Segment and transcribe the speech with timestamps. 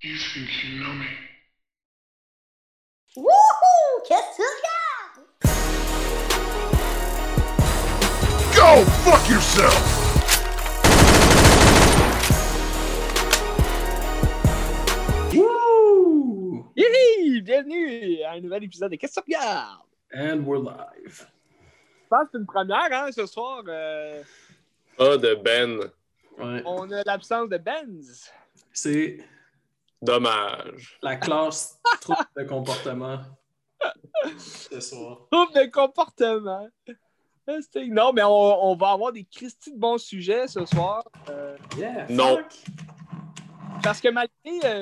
[0.00, 1.06] Houston, can you know me?
[3.16, 4.02] Wouhou!
[4.06, 5.24] Qu'est-ce que tu regardes?
[8.54, 9.94] Go fuck yourself!
[15.38, 16.66] Woo!
[16.76, 17.40] Yay!
[17.42, 19.82] Bienvenue à un nouvel épisode de Qu'est-ce que tu regardes?
[20.14, 21.26] And we're live.
[22.04, 23.62] Je pense que c'est une première, hein, ce soir.
[23.68, 24.22] euh,
[24.98, 25.78] Ah, de Ben.
[26.38, 26.62] Ouais.
[26.64, 28.30] on a l'absence de Benz.
[28.72, 29.18] C'est
[30.02, 30.98] Dommage.
[31.02, 33.18] la classe trouble de comportement
[34.38, 35.18] ce soir.
[35.30, 36.68] Trouble de comportement.
[37.88, 41.02] Non, mais on, on va avoir des Christy de bons sujets ce soir.
[41.30, 42.06] euh, Yeah!
[42.10, 42.38] Non.
[43.82, 44.80] parce que malgré, euh,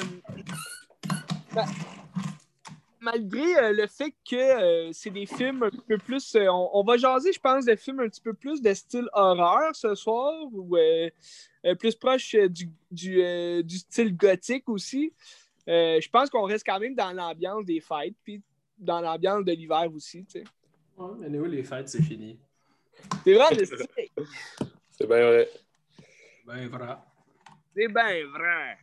[3.11, 6.35] malgré euh, le fait que euh, c'est des films un peu plus.
[6.35, 9.09] euh, on, on va jaser, je pense, des films un petit peu plus de style
[9.13, 11.09] horreur ce soir, ou euh,
[11.65, 15.13] euh, plus proche euh, du, du, euh, du style gothique aussi.
[15.69, 18.43] Euh, je pense qu'on reste quand même dans l'ambiance des fêtes, puis
[18.79, 20.25] dans l'ambiance de l'hiver aussi.
[20.25, 20.45] tu sais.
[20.97, 22.39] Ouais, mais anyway, les fêtes, c'est fini.
[23.25, 23.87] C'est vrai, le style,
[24.91, 25.49] C'est bien vrai.
[26.47, 27.05] Ben, voilà.
[27.75, 28.79] c'est bien vrai.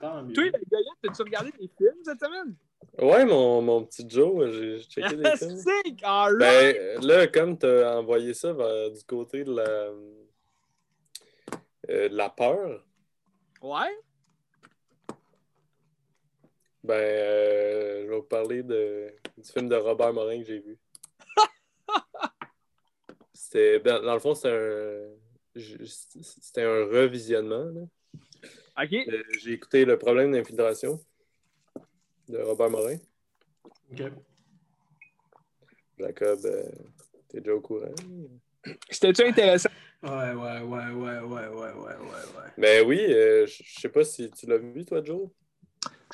[0.00, 0.32] Tant mieux.
[0.32, 2.54] Toi, le gars, as-tu regardé des films cette semaine?
[2.98, 5.62] Ouais, mon, mon petit Joe, j'ai j'ai checké des films.
[6.38, 10.24] Ben, là, comme t'as envoyé ça vers- du côté de la, euh,
[12.08, 12.84] de la peur,
[13.62, 13.96] Ouais?
[16.84, 20.78] ben, euh, je vais vous parler de, du film de Robert Morin que j'ai vu.
[23.32, 25.08] C'était, ben, dans le fond, c'était un,
[25.56, 27.64] c'était un revisionnement.
[27.64, 27.82] là.
[28.84, 28.92] OK.
[29.08, 31.00] Euh, J'ai écouté Le problème d'infiltration
[32.28, 32.96] de Robert Morin.
[33.92, 34.02] OK.
[35.98, 36.62] Jacob, euh,
[37.28, 37.94] t'es déjà au courant?
[38.90, 39.70] C'était-tu intéressant?
[40.02, 42.52] Ouais, ouais, ouais, ouais, ouais, ouais, ouais, ouais.
[42.56, 45.28] Mais ben oui, euh, je sais pas si tu l'as vu, toi, Joe.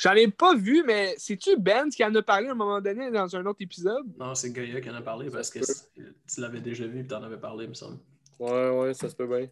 [0.01, 3.11] J'en ai pas vu, mais c'est-tu Ben qui en a parlé à un moment donné
[3.11, 4.07] dans un autre épisode?
[4.19, 7.23] Non, c'est Gaïa qui en a parlé parce que tu l'avais déjà vu et t'en
[7.23, 7.99] avais parlé, il me semble.
[8.39, 9.49] Ouais, ouais, ça se peut bien.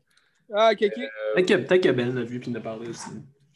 [0.53, 0.99] Ah, ok, ok.
[0.99, 3.11] Euh, peut-être que, Ben l'a vu et en a parlé aussi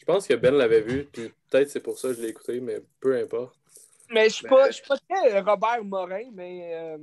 [0.07, 2.61] je pense que Ben l'avait vu, puis peut-être c'est pour ça que je l'ai écouté,
[2.61, 3.57] mais peu importe.
[4.13, 6.99] Mais je suis pas, je suis pas très Robert Morin, mais euh,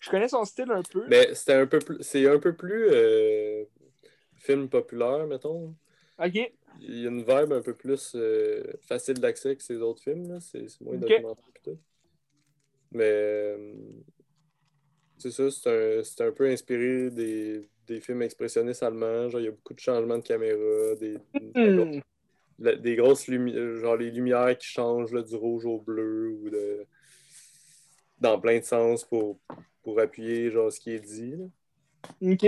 [0.00, 1.04] je connais son style un peu.
[1.08, 1.98] Mais c'était un peu plus.
[2.00, 3.64] C'est un peu plus euh,
[4.38, 5.72] film populaire, mettons.
[6.18, 6.52] Ok.
[6.80, 10.32] Il y a une vibe un peu plus euh, facile d'accès que ces autres films.
[10.32, 10.40] là.
[10.40, 11.00] C'est moins Ok.
[11.00, 11.78] documentaire tout.
[12.90, 13.74] Mais euh,
[15.18, 19.28] c'est ça, c'est un, c'est un peu inspiré des, des films expressionnistes allemands.
[19.28, 21.18] Genre, il y a beaucoup de changements de caméra, des,
[21.54, 22.00] Hmm.
[22.62, 26.86] Des grosses lumières, genre les lumières qui changent là, du rouge au bleu ou de
[28.20, 29.38] dans plein de sens pour,
[29.82, 31.34] pour appuyer genre ce qui est dit.
[31.36, 32.32] là.
[32.32, 32.46] Ok.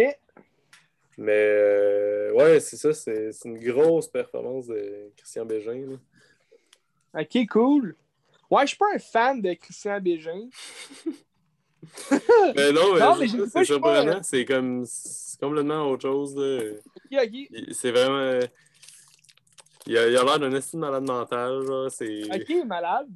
[1.16, 5.86] Mais euh, ouais, c'est ça, c'est une grosse performance de Christian Bégin.
[7.12, 7.20] là.
[7.22, 7.96] Ok, cool.
[8.50, 10.48] Ouais, je suis pas un fan de Christian Bégin.
[12.56, 14.86] Mais non, mais Non, c'est mais surprenant, c'est comme
[15.38, 16.34] complètement autre chose.
[17.72, 18.41] C'est vraiment.
[19.87, 21.91] Il a il a l'air d'un estime malade mental, genre.
[21.91, 23.09] C'est Ok, malade.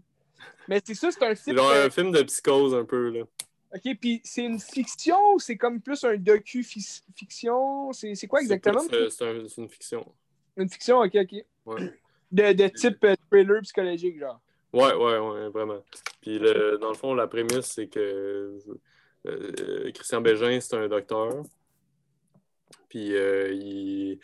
[0.68, 1.56] Mais c'est ça, c'est un film.
[1.56, 3.24] genre un film de psychose un peu, là.
[3.74, 7.92] Ok, puis c'est une fiction ou c'est comme plus un docu-fiction?
[7.92, 8.80] C'est c'est quoi exactement?
[8.80, 10.14] C'est euh, C'est un- c'est une fiction.
[10.56, 11.44] Une fiction, ok, ok.
[11.66, 11.92] Ouais.
[12.30, 14.40] De, de type euh, thriller psychologique, genre.
[14.72, 15.82] Ouais, ouais, ouais, vraiment.
[16.20, 18.58] Puis le, dans le fond, la prémisse, c'est que
[19.26, 21.42] euh, Christian Bégin, c'est un docteur.
[22.88, 24.18] Puis euh, il.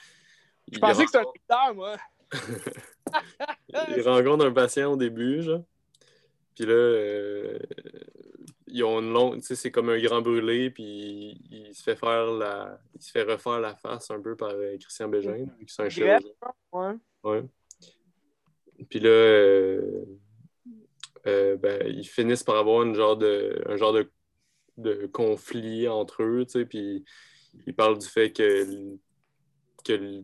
[0.72, 1.96] Je pensais que c'était un acteur, moi.
[3.96, 5.64] Il rencontre un patient au début, genre.
[6.54, 7.58] Puis là, euh,
[8.68, 9.40] ils ont une longue.
[9.40, 12.78] Tu sais, c'est comme un grand brûlé, puis il, il se fait faire la.
[12.94, 15.82] Il se fait refaire la face un peu par euh, Christian Bégin, vu que c'est
[15.82, 16.30] un chirurgien.
[16.72, 16.94] Ouais.
[17.24, 17.42] Ouais.
[18.88, 20.04] Puis là, euh,
[21.56, 24.10] ben, ils finissent par avoir une genre de, un genre de,
[24.76, 27.04] de conflit entre eux, tu sais, puis
[27.66, 28.96] ils parlent du fait que,
[29.84, 30.22] que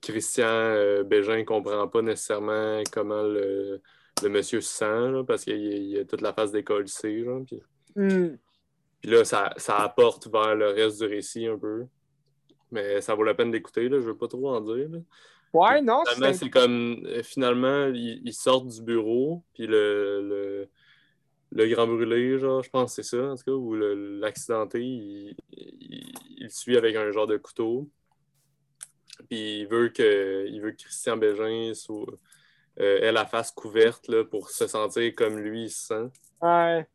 [0.00, 3.80] Christian euh, Bégin comprend pas nécessairement comment le,
[4.22, 7.60] le monsieur se sent, là, parce qu'il il a toute la face décollissée, genre, puis,
[7.96, 8.36] Hmm.
[9.00, 11.86] puis là, ça, ça apporte vers le reste du récit un peu.
[12.70, 14.98] Mais ça vaut la peine d'écouter, je veux pas trop en dire, là.
[15.52, 20.22] Ouais, non, Finalement, c'est c'est comme euh, finalement, ils, ils sortent du bureau, puis le,
[20.22, 20.68] le,
[21.50, 25.36] le grand brûlé, genre, je pense que c'est ça, en tout cas, ou l'accidenté, il,
[25.50, 27.88] il, suit avec un genre de couteau.
[29.28, 32.06] Puis il veut que, il veut que Christian Bégin soit,
[32.80, 36.10] euh, ait la face couverte là, pour se sentir comme lui il se sent.
[36.40, 36.86] Ouais.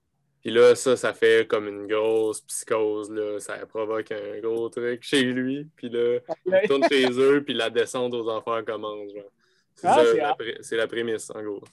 [0.41, 3.39] Puis là, ça, ça fait comme une grosse psychose, là.
[3.39, 5.67] Ça provoque un gros truc chez lui.
[5.75, 9.31] Puis là, il tourne chez eux, puis la descente aux enfers commence, genre.
[9.73, 10.35] C'est Ah,
[10.71, 11.63] la prémisse, en gros.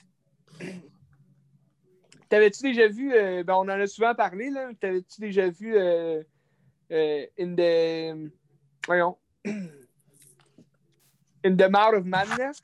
[2.31, 6.23] T'avais-tu déjà vu, euh, ben on en a souvent parlé, là, t'avais-tu déjà vu euh,
[6.91, 8.33] euh, In the.
[8.87, 9.19] Voyons.
[11.44, 12.62] In the Mouth of Madness?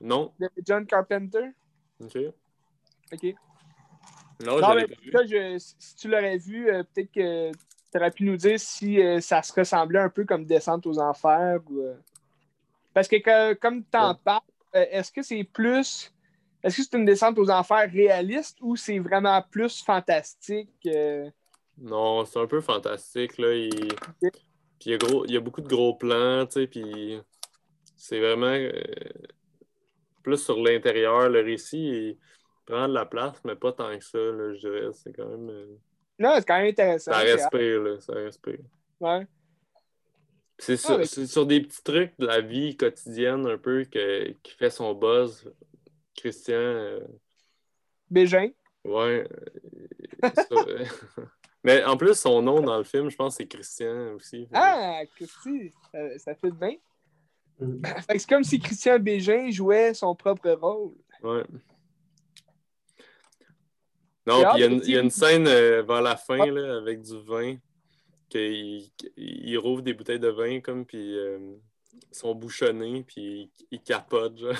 [0.00, 0.32] Non?
[0.38, 1.50] de John Carpenter?
[2.00, 2.16] OK.
[3.12, 3.34] Ok.
[4.44, 5.10] Non, mais l'ai pas vu.
[5.10, 9.02] là, je- si tu l'aurais vu, euh, peut-être que tu aurais pu nous dire si
[9.02, 11.58] euh, ça se ressemblait un peu comme Descente aux Enfers.
[11.68, 11.94] ou, euh,
[12.94, 14.18] Parce que que- comme tu en Ouais.
[14.24, 14.42] parles,
[14.72, 16.12] est-ce que c'est plus.
[16.62, 20.88] Est-ce que c'est une descente aux enfers réaliste ou c'est vraiment plus fantastique?
[21.78, 23.54] Non, c'est un peu fantastique, là.
[23.54, 23.70] Il...
[24.80, 25.24] Puis il y, a gros...
[25.26, 27.20] il y a beaucoup de gros plans, tu sais, puis
[27.98, 28.70] c'est vraiment euh,
[30.22, 31.28] plus sur l'intérieur.
[31.28, 32.18] Le récit, il
[32.64, 34.88] prend de la place, mais pas tant que ça, là, je dirais.
[34.92, 35.50] C'est quand même...
[35.50, 35.76] euh,
[36.18, 37.12] Non, c'est quand même intéressant.
[37.12, 38.58] Ça respire, là, ça respire.
[39.00, 39.26] Ouais.
[40.58, 44.30] C'est sur, mais- c'est sur des petits trucs de la vie quotidienne un peu que,
[44.42, 45.52] qui fait son buzz.
[46.16, 47.00] Christian, euh,
[48.10, 48.50] Bégin.
[48.84, 49.28] ouais.
[50.24, 50.84] euh,
[51.64, 54.48] Mais en plus, son nom dans le film, je pense c'est Christian aussi.
[54.52, 55.72] Ah, Christy,
[56.18, 56.74] ça fait bien.
[57.60, 57.82] Mm.
[58.18, 60.94] C'est comme si Christian Bégin jouait son propre rôle.
[61.22, 61.44] Ouais.
[64.26, 67.00] Non, puis il y, a une- y a scène euh, vers la fin là, avec
[67.00, 67.56] du vin,
[68.28, 71.56] qu'il il rouvre des bouteilles de vin comme, puis euh,
[72.10, 74.36] ils sont bouchonnés, puis il, il capote.
[74.38, 74.54] Genre.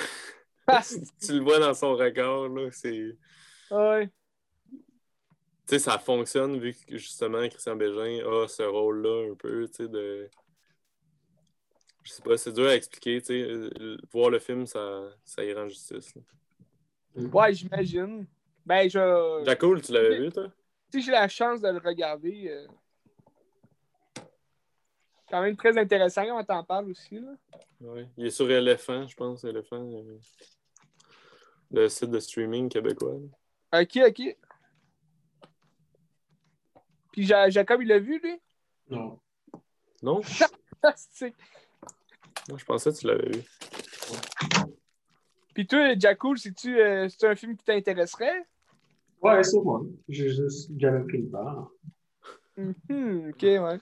[0.67, 0.81] Ah,
[1.21, 3.17] tu le vois dans son regard, là, c'est...
[3.71, 4.11] ouais.
[4.71, 9.75] Tu sais, ça fonctionne vu que justement Christian Bégin a ce rôle-là un peu, tu
[9.75, 10.31] sais, de.
[12.03, 13.43] Je sais pas, c'est dur à expliquer, tu sais.
[13.43, 16.15] euh, Voir le film, ça, ça y rend justice.
[16.15, 16.23] là.
[17.33, 18.27] Ouais, j'imagine.
[18.65, 19.43] Ben, je.
[19.45, 20.49] Jacoul, tu l'avais vu, toi?
[20.91, 22.67] Si j'ai la chance de le regarder, euh,
[25.31, 27.19] quand même très intéressant quand on t'en parle aussi.
[27.21, 27.33] Là.
[27.81, 28.09] Ouais.
[28.17, 29.85] Il est sur Elephant, je pense, Elephant.
[29.93, 30.19] euh,
[31.71, 33.19] Le site de streaming québécois.
[33.73, 33.83] là.
[33.83, 34.37] Ok, ok.
[37.13, 38.41] Puis Ja- Jacob, il l'a vu, lui?
[38.89, 39.19] Non.
[40.03, 40.21] Non?
[42.57, 43.43] Je pensais que tu l'avais vu.
[45.55, 48.47] Puis toi, Jacoul, c'est-tu euh, c'est un film qui t'intéresserait?
[49.21, 49.83] Ouais, c'est moi.
[50.09, 51.71] J'ai juste jamais pris le temps.
[52.57, 53.79] Mhm, ok, ouais.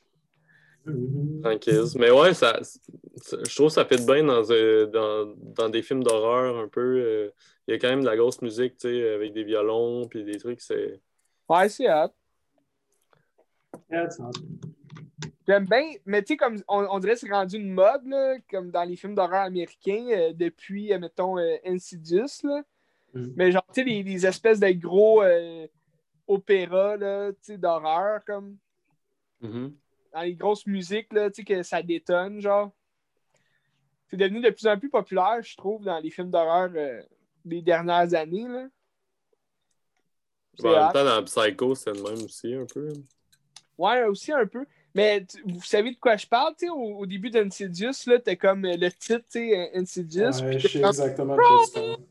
[0.87, 1.41] Mhm.
[1.43, 1.85] Tranquille.
[1.97, 5.83] Mais ouais, ça, ça- je trouve que ça fait bien dans, euh, dans, dans des
[5.83, 6.81] films d'horreur un peu.
[6.81, 7.31] euh,
[7.69, 10.25] Il y a quand même de la grosse musique, tu sais, avec des violons puis
[10.25, 10.61] des trucs.
[10.61, 11.01] C'est...
[11.49, 12.11] Ouais, c'est hot.
[13.91, 14.09] Yeah,
[15.47, 18.37] J'aime bien, mais tu sais, comme on, on dirait que c'est rendu une mode, là,
[18.51, 22.63] comme dans les films d'horreur américains, euh, depuis, euh, mettons, euh, Insidious, là.
[23.15, 23.27] Mm.
[23.37, 25.67] Mais genre, tu sais, les, les espèces de gros euh,
[26.27, 28.57] opéras, là, tu sais, d'horreur, comme,
[29.41, 29.77] Mhm.
[30.13, 32.73] dans les grosses musiques, là, tu sais, que ça détonne, genre.
[34.09, 36.71] C'est devenu de plus en plus populaire, je trouve, dans les films d'horreur
[37.45, 38.67] des dernières années, là.
[40.59, 42.89] Bon, en même temps, dans Psycho, c'est le même aussi, un peu.
[43.77, 44.65] Ouais, aussi un peu.
[44.97, 48.19] Mais tu- vous savez de quoi je parle, tu sais, au, au début d'Insidious, là,
[48.19, 51.37] t'as comme euh, le titre, tu sais, Insidious, Ouais, puis je sais comme- exactement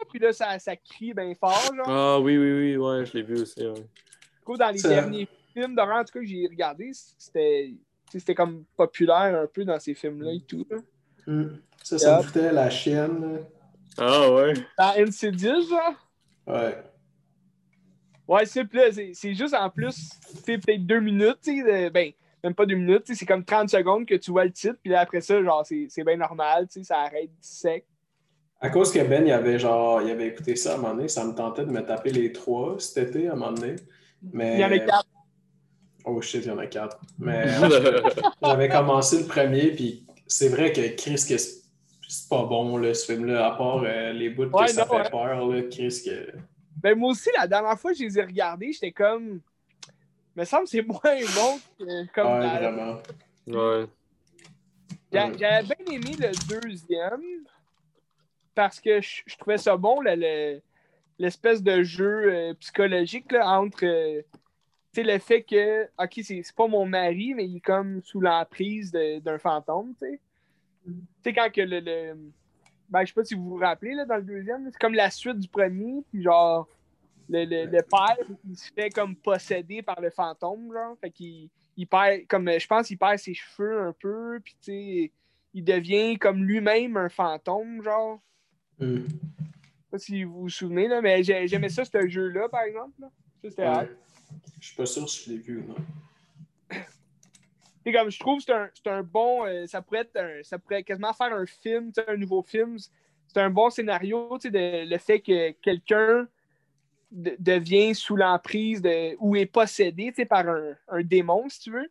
[0.10, 1.86] puis là, ça, ça crie bien fort, genre.
[1.90, 3.60] Ah oui, oui, oui, ouais, je l'ai vu aussi.
[3.66, 3.74] Ouais.
[3.74, 7.74] Du coup, dans les Ça- derniers films d'horreur, en tout cas, que j'ai regardé, c'était
[8.12, 10.66] c'était comme populaire un peu dans ces films-là et tout.
[10.70, 10.78] là.
[11.26, 11.60] Mhm.
[11.84, 12.26] Ça, ça me Yep.
[12.28, 13.40] foutait la chienne.
[13.98, 14.54] Ah ouais.
[14.78, 15.96] Dans Insidious, genre?
[16.48, 16.68] là.
[16.68, 16.78] Ouais.
[18.28, 20.10] Ouais, c'est puis là, c'est c'est juste en plus,
[20.46, 22.12] c'est peut-être deux minutes, tu sais, de- ben,
[22.46, 25.02] même pas deux minutes, c'est comme 30 secondes que tu vois le titre, puis là,
[25.02, 27.86] après ça, genre, c'est c'est bien normal, tu sais, ça arrête sec.
[28.62, 31.08] À cause que Ben, il avait genre, il avait écouté ça à un moment donné,
[31.08, 33.76] ça me tentait de me taper les trois cet été à un moment donné.
[34.32, 34.54] Mais...
[34.56, 35.08] Il y en a quatre.
[36.06, 37.00] Oh shit, il y en a quatre.
[37.18, 37.48] Mais
[38.44, 43.12] j'avais commencé le premier, puis c'est vrai que Chris, que c'est pas bon, là, ce
[43.12, 45.10] film-là, à part euh, les bouts Ouais, que ça fait ouais.
[45.10, 46.32] peur, là, Chris, que...
[46.78, 49.42] Ben, moi aussi, la dernière fois que je les ai regardés, j'étais comme.
[50.36, 52.94] Me semble que c'est moins bon que comme Ouais, vraiment.
[53.48, 53.86] ouais.
[55.12, 55.34] J'a- Ouais.
[55.38, 57.22] J'avais bien aimé le deuxième
[58.54, 60.62] parce que je, je trouvais ça bon, le- le-
[61.20, 64.22] l'espèce de jeu euh, psychologique là, entre euh,
[64.94, 68.02] tu sais, le fait que, ok, c'est c'est pas mon mari, mais il est comme
[68.04, 70.20] sous l'emprise de- d'un fantôme, tu sais.
[70.86, 71.80] Tu sais, quand que le.
[71.80, 72.18] le-
[72.88, 75.10] ben, je sais pas si vous vous rappelez, là, dans le deuxième, c'est comme la
[75.10, 76.68] suite du premier, puis genre,
[77.30, 78.18] le, le, le père,
[78.48, 80.96] il se fait comme posséder par le fantôme, genre.
[81.02, 84.72] Fait qu'il il perd, comme, je pense qu'il perd ses cheveux un peu, puis tu
[84.72, 85.12] sais,
[85.54, 88.20] il devient comme lui-même un fantôme, genre.
[88.80, 88.96] Mm.
[88.98, 92.62] Je sais pas si vous vous souvenez, là, mais j'ai- j'aimais ça, ce jeu-là, par
[92.64, 92.94] exemple.
[93.00, 93.10] là.
[93.44, 93.72] Ça, c'était hot.
[93.80, 93.90] Ouais.
[94.60, 95.76] Je suis pas sûr si je l'ai vu ou non.
[97.94, 99.46] Comme je trouve que c'est un, c'est un bon.
[99.46, 102.78] euh, ça pourrait être un- ça pourrait quasiment faire un film, un nouveau film
[103.28, 106.28] c'est un bon scénario, de- le fait que quelqu'un
[107.12, 111.60] de- devient sous l'emprise de, ou est possédé tu sais, par un, un démon, si
[111.62, 111.90] tu veux.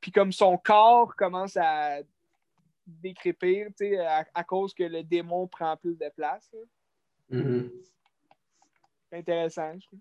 [0.00, 1.98] Puis comme son corps commence à
[2.86, 6.50] décrépir tu sais, à, à cause que le démon prend plus de place.
[9.10, 10.00] C'est intéressant, je trouve.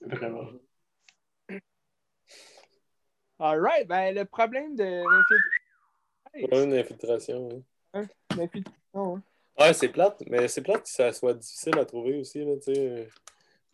[0.00, 0.50] Vraiment.
[3.38, 5.02] All right, ben le problème de
[6.34, 6.72] l'infiltration.
[6.72, 7.62] Infiltration.
[7.94, 8.06] hein?
[8.36, 9.22] l'infiltration, hein.
[9.58, 12.74] Ouais, c'est plate, mais c'est plate que ça soit difficile à trouver aussi, là, tu
[12.74, 13.08] sais.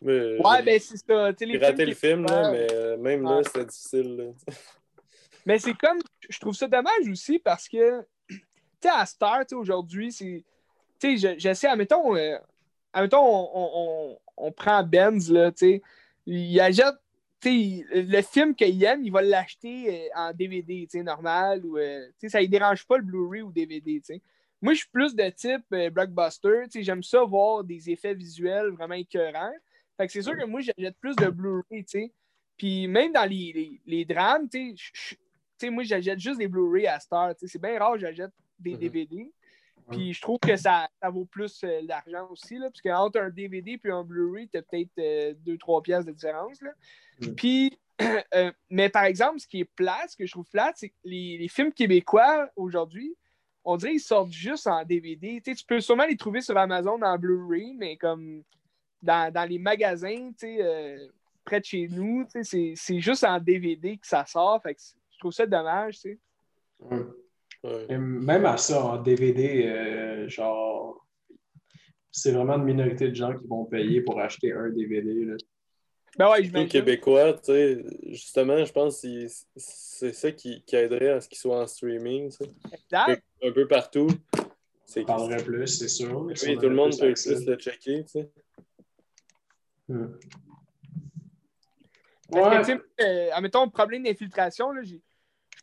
[0.01, 1.29] Mais, Ouais, j'ai ben c'est ça.
[1.29, 4.15] les piraté le film, là, mais euh, même là, c'était difficile.
[4.17, 4.23] là.
[5.45, 5.97] Mais c'est comme,
[6.29, 8.37] je trouve ça dommage aussi parce que, tu
[8.79, 10.43] sais, à Star, aujourd'hui, c'est,
[10.99, 12.37] tu sais, je- j'essaie, admettons, euh,
[12.93, 15.81] admettons, on, on, on, on prend Benz, là, tu sais,
[16.27, 16.93] il achète,
[17.41, 21.65] tu sais, le film qu'il aime, il va l'acheter euh, en DVD, tu sais, normal,
[21.65, 21.83] ou, tu
[22.19, 24.21] sais, ça ne dérange pas le Blu-ray ou DVD, tu sais.
[24.61, 28.13] Moi, je suis plus de type euh, blockbuster, tu sais, j'aime ça voir des effets
[28.13, 29.53] visuels vraiment écœurants.
[30.01, 32.11] Fait que c'est sûr que moi, j'achète plus de Blu-ray, tu sais.
[32.57, 35.15] Puis même dans les, les, les drames, tu sais,
[35.59, 37.35] tu moi, j'achète juste des Blu-ray à Star.
[37.35, 37.47] tu sais.
[37.51, 38.77] C'est bien rare que j'achète des Mhm.
[38.79, 39.31] DVD.
[39.91, 43.29] Puis je trouve que ça, ça vaut plus euh, d'argent aussi, là, parce qu'entre un
[43.29, 46.59] DVD et un Blu-ray, t'as peut-être 2-3 pièces de différence.
[46.61, 46.71] Là.
[47.21, 47.35] Mhm.
[47.35, 47.79] Puis,
[48.33, 50.95] euh, mais par exemple, ce qui est plat, ce que je trouve plat, c'est que
[51.03, 53.15] les, les films québécois aujourd'hui,
[53.63, 55.39] on dirait qu'ils sortent juste en DVD.
[55.45, 58.43] Tu tu peux sûrement les trouver sur Amazon en Blu-ray, mais comme
[59.01, 61.07] dans, dans les magasins, tu sais, euh,
[61.43, 64.61] près de chez nous, tu sais, c'est- c'est juste en DVD que ça sort.
[64.61, 64.81] Fait que
[65.13, 66.17] je trouve ça dommage, tu sais.
[66.79, 66.97] Ouais.
[67.63, 67.85] Ouais.
[67.89, 71.05] Et même à ça, en DVD, euh, genre,
[72.11, 75.25] c'est vraiment une minorité de gens qui vont payer pour acheter un DVD.
[75.25, 75.35] Là.
[76.17, 76.67] Ben ouais, j'imagine.
[76.67, 81.29] québécois, tu sais, justement, je pense que c'est- c'est ça qui, qui aiderait à ce
[81.29, 82.51] qu'il soit en streaming, tu sais.
[82.73, 83.23] Exact.
[83.43, 84.07] Un peu partout.
[84.85, 86.21] C'est On parlerait plus, c'est sûr.
[86.23, 88.29] Oui, tout le monde peut plus le checker, tu sais.
[89.91, 90.17] Hmm.
[92.31, 94.95] Parce que, euh, admettons, problème d'infiltration, je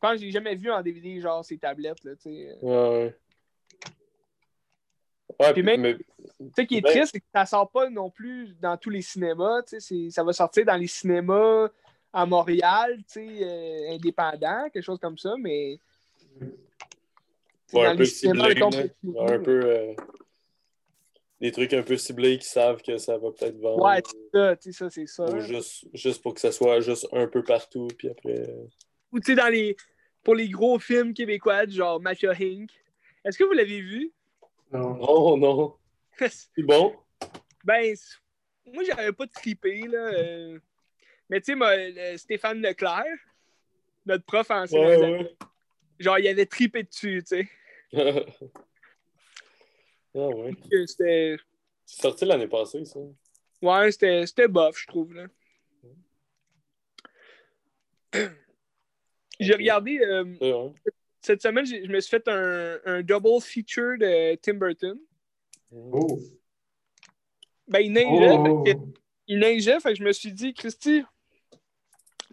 [0.01, 2.59] pense que j'ai jamais vu en DVD, genre, ces tablettes, là, tu sais.
[2.61, 3.15] Ouais,
[5.41, 5.53] ouais.
[5.53, 6.05] Puis même- mais- Tu
[6.57, 9.03] sais, qui est Ben- triste, c'est que ça sort pas non plus dans tous les
[9.03, 11.69] cinémas, tu sais, c'est- ça va sortir dans les cinémas
[12.13, 15.79] à Montréal, tu sais, euh, indépendants, quelque chose comme ça, mais...
[17.73, 19.95] Ouais, un peu ciblé, un peu.
[21.40, 23.85] Des trucs un peu ciblés qui savent que ça va peut-être vendre.
[23.85, 25.25] Ouais, c'est ça, tu sais, ça, c'est ça.
[25.25, 28.40] Ou juste, juste pour que ça soit juste un peu partout, puis après.
[28.40, 28.66] euh,
[29.12, 29.76] Ou tu sais, dans les...
[30.25, 32.71] Pour les gros films québécois, genre Mafia Inc.
[33.25, 34.12] Est-ce que vous l'avez vu?
[34.73, 34.95] Non.
[34.97, 35.75] Non, non.
[36.21, 36.95] C'est bon?
[37.64, 37.95] Ben,
[38.66, 39.99] moi, j'avais pas trippé, là.
[39.99, 40.59] euh.
[41.30, 41.71] Mais tu sais, moi,
[42.16, 43.04] Stéphane Leclerc,
[44.07, 45.37] notre prof en Ouais,
[46.00, 47.49] genre, il avait trippé dessus, tu sais.
[50.27, 50.35] ouais.
[50.35, 50.55] ah ouais.
[50.71, 51.37] Que C'était...
[51.85, 53.01] C'est sorti l'année passée, ça.
[53.63, 55.27] Ouais, c'était c'était bof, je trouve, là.
[59.41, 59.99] J'ai regardé...
[60.01, 60.73] euh, Ouais,
[61.21, 64.99] cette semaine, je me suis fait un, un double feature de Tim Burton.
[65.73, 66.19] Oh.
[67.67, 68.65] Ben, il neigeait, Oh.
[68.65, 68.81] fait que-
[69.27, 71.03] il neigeait, fait que je me suis dit, Christy,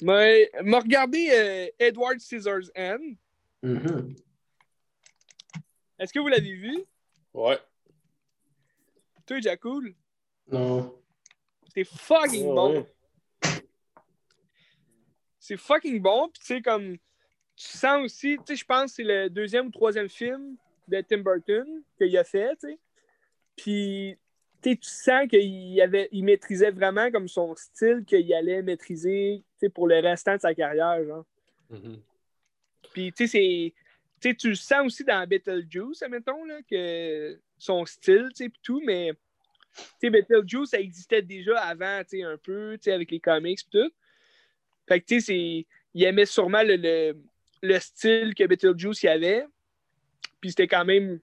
[0.01, 0.24] m'a
[0.63, 3.15] m'a regardé euh, Edward Scissorhands.
[3.62, 4.15] Mhm.
[6.00, 6.84] Est-ce que vous l'avez vu?
[7.34, 7.58] Ouais.
[9.25, 9.94] Toi, Jacoul?
[10.51, 10.94] Non.
[11.74, 12.74] C'est fucking bon.
[12.74, 12.86] ouais.
[15.39, 16.29] C'est fucking bon.
[16.29, 16.98] Puis, tu sais, comme,
[17.55, 20.55] tu sens aussi, tu sais, je pense que c'est le deuxième ou troisième film
[20.88, 22.79] de Tim Burton qu'il a fait, tu sais.
[23.55, 24.17] Puis,
[24.62, 29.44] tu sais, tu sens qu'il avait, il maîtrisait vraiment comme son style qu'il allait maîtriser,
[29.53, 31.25] tu sais, pour le restant de sa carrière, genre.
[31.70, 32.01] Mhm.
[32.91, 33.74] Puis, tu sais, c'est.
[34.22, 38.51] Tu sais, tu le sens aussi dans Beetlejuice, admettons, là, que son style, tu sais,
[38.62, 39.13] tout, mais.
[40.01, 43.59] Tu sais, ça existait déjà avant, tu sais, un peu, tu sais, avec les comics
[43.59, 43.91] pis tout.
[44.88, 45.65] Fait que, tu sais.
[45.93, 47.17] Il aimait sûrement le, le,
[47.62, 49.45] le style que Beetlejuice y avait.
[50.41, 51.19] Puis c'était quand même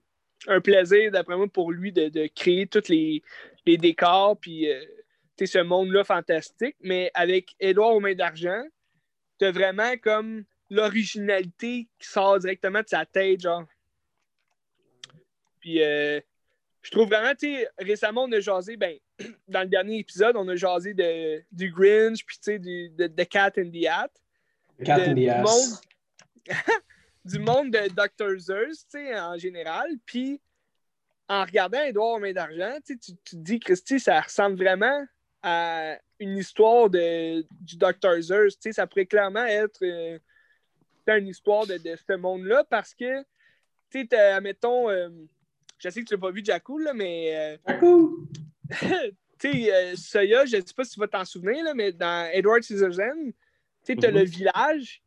[0.47, 3.21] un plaisir, d'après moi, pour lui de, de créer tous les,
[3.65, 4.83] les décors, puis, euh,
[5.37, 6.75] tu sais, ce monde-là fantastique.
[6.81, 8.63] Mais avec Édouard aux mains d'argent,
[9.37, 13.65] t'as vraiment comme l'originalité qui sort directement de sa tête, genre.
[15.63, 16.19] Puis, euh,
[16.81, 18.97] je trouve vraiment, tu sais, récemment, on a jasé, ben,
[19.47, 23.23] dans le dernier épisode, on a jasé de, du Grinch, puis, tu sais, du- de,
[23.23, 24.09] Cat in the Hat.
[24.83, 25.49] Cat de- in the ass.
[25.49, 25.79] monde-
[27.23, 28.37] du monde de Dr.
[28.37, 29.87] Zeus, tu sais, en général.
[30.05, 30.41] Puis,
[31.29, 35.05] en regardant Edouard Main d'Argent, tu, tu te dis, Christy, ça ressemble vraiment
[35.43, 38.19] à une histoire de, du Dr.
[38.19, 38.59] Zeus.
[38.59, 40.19] Tu sais, ça pourrait clairement être euh,
[41.07, 43.21] une histoire de, de ce monde-là parce que,
[43.89, 45.07] tu sais, t'as, mettons, euh,
[45.83, 46.41] je sais que tu l'as pas vu,
[46.83, 47.57] là, mais.
[47.65, 48.27] euh, cool!
[49.39, 51.91] tu sais, euh, Soya, je ne sais pas si tu vas t'en souvenir, là, mais
[51.91, 53.33] dans Edward Scissorhands, tu
[53.83, 54.17] sais, t'as Mhm.
[54.19, 55.01] le village,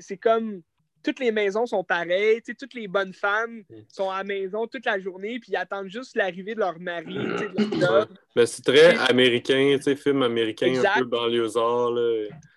[0.00, 0.62] c'est comme
[1.02, 3.84] toutes les maisons sont pareilles, tu sais, toutes les bonnes femmes Mhm.
[3.88, 7.14] sont à la maison toute la journée, puis ils attendent juste l'arrivée de leur mari,
[7.16, 8.06] de leur Ouais.
[8.06, 8.08] job.
[8.36, 10.96] Ben, c'est très américain, tu sais, film américain Exact.
[10.96, 11.90] un peu banlieusard.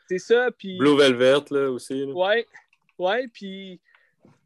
[0.10, 0.78] C'est ça, puis.
[0.78, 2.06] Blue Velvet là, aussi.
[2.06, 2.14] là.
[2.14, 2.46] Ouais,
[3.00, 3.80] ouais, puis.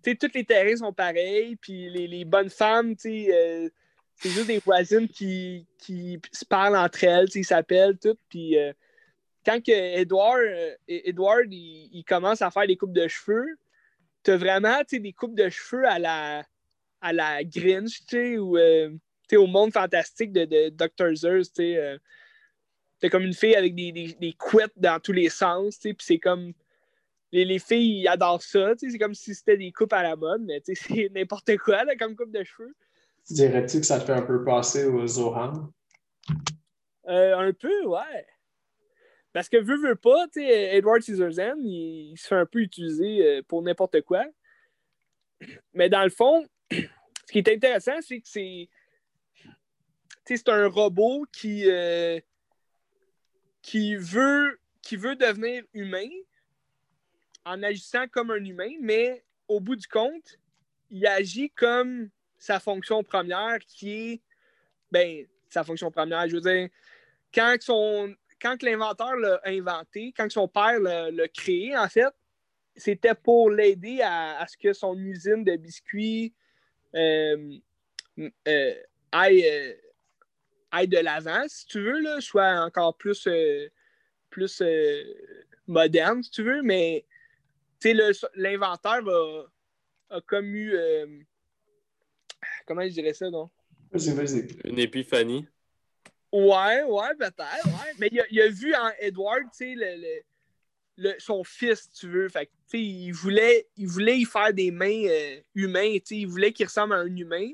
[0.04, 3.70] Tous les terrains sont pareils, puis les, bonnes femmes, euh,
[4.16, 8.72] c'est juste des voisines qui, qui se parlent entre elles, ils s'appellent toutes, puis euh,
[9.46, 13.58] quand que Edward, euh, Edward il, commence à faire des coupes de cheveux,
[14.24, 16.44] t'as vraiment, des coupes de cheveux à la,
[17.02, 18.02] à la Grinch,
[18.40, 21.16] ou, au monde fantastique de, de Dr.
[21.16, 24.36] Zeus, tu comme une fille avec des, des, des
[24.78, 26.54] dans tous les sens, puis c'est comme
[27.32, 28.74] les, les filles ils adorent ça.
[28.78, 32.16] C'est comme si c'était des coupes à la mode, mais c'est n'importe quoi là, comme
[32.16, 32.76] coupe de cheveux.
[33.28, 35.72] Tu dirais-tu que ça te fait un peu passer au Zohan?
[37.08, 38.26] Euh, un peu, ouais.
[39.34, 43.42] Parce que veut, veut pas, Edward Scissorhands, il, il se fait un peu utiliser euh,
[43.48, 44.26] pour n'importe quoi.
[45.74, 48.70] Mais dans le fond, ce qui est intéressant, c'est que c'est.
[50.26, 52.20] C'est un robot qui, euh,
[53.62, 56.10] qui, veut, qui veut devenir humain
[57.48, 60.38] en agissant comme un humain, mais au bout du compte,
[60.90, 64.22] il agit comme sa fonction première qui est.
[64.92, 66.70] Ben, sa fonction première, je veux dire,
[67.34, 72.14] quand, son, quand l'inventeur l'a inventé, quand son père l'a créé, en fait,
[72.76, 76.34] c'était pour l'aider à, ce que son usine de biscuits
[76.96, 77.58] euh,
[78.48, 78.76] euh,
[79.12, 79.74] aille, euh,
[80.72, 83.28] aille de l'avant, si tu veux, là, soit encore plus,
[84.30, 84.64] plus
[85.66, 87.06] moderne, si tu veux, mais
[88.36, 89.46] l'inventeur a,
[90.10, 90.74] a comme eu.
[90.74, 91.06] euh,
[92.66, 93.50] comment je dirais ça, non?
[93.92, 94.48] Vas-y, vas-y.
[94.66, 95.48] Une épiphanie.
[96.32, 97.94] Ouais, ouais, peut-être, ouais.
[98.00, 100.22] Mais il a, il a vu en Edward, tu sais, le, le-
[100.98, 102.28] le- son fils, tu veux.
[102.28, 105.72] Fait que, tu sais, il voulait, il voulait y faire des mains euh, tu
[106.04, 107.50] sais, il voulait qu'il ressemble à un humain.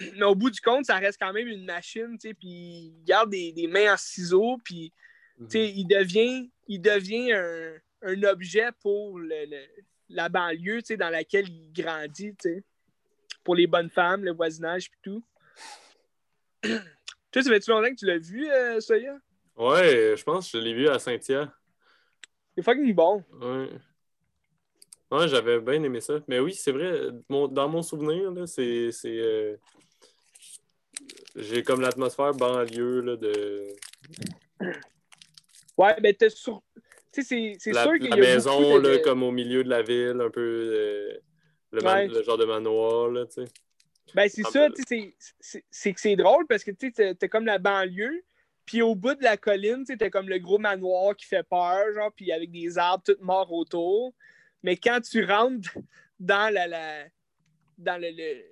[0.00, 3.04] Mais au bout du compte, ça reste quand même une machine, tu sais, puis il
[3.04, 4.92] garde des, des mains en ciseaux, puis,
[5.40, 9.66] tu sais, il devient, il devient un, un objet pour le- le-
[10.10, 12.64] la banlieue, dans laquelle il grandit, tu sais.
[13.44, 15.24] Pour les bonnes femmes, le voisinage, puis tout.
[17.32, 19.18] Toi, ça fait-tu longtemps que tu l'as vu, euh, Soya?
[19.56, 21.50] Ouais, je pense que je l'ai vu à Saint-Hyacinthe.
[22.56, 23.24] C'est fucking bon.
[23.40, 23.68] Ouais.
[25.10, 26.20] Ouais, j'avais bien aimé ça.
[26.28, 28.90] Mais oui, c'est vrai, mon- dans mon souvenir, c'est.
[29.06, 29.56] euh,
[31.36, 33.66] J'ai comme l'atmosphère banlieue là, de
[35.76, 36.62] Ouais, ben t'es sur.
[37.12, 39.30] Tu sais, c'est- la, sûr qu'il y la a maison beaucoup de- là, comme au
[39.30, 41.18] milieu de la ville, un peu euh,
[41.72, 42.14] le, man- Ouais.
[42.14, 43.50] le genre de manoir, là, tu sais.
[44.14, 47.14] Ben, c'est Ah, ça, ben- tu sais, c'est- que c'est drôle parce que tu sais,
[47.28, 48.22] comme la banlieue,
[48.64, 51.42] puis au bout de la colline, tu sais, t'as comme le gros manoir qui fait
[51.42, 54.12] peur, genre, puis avec des arbres tout morts autour.
[54.62, 55.76] Mais quand tu rentres
[56.20, 56.66] dans la.
[56.66, 57.04] la
[57.78, 58.44] dans le, le-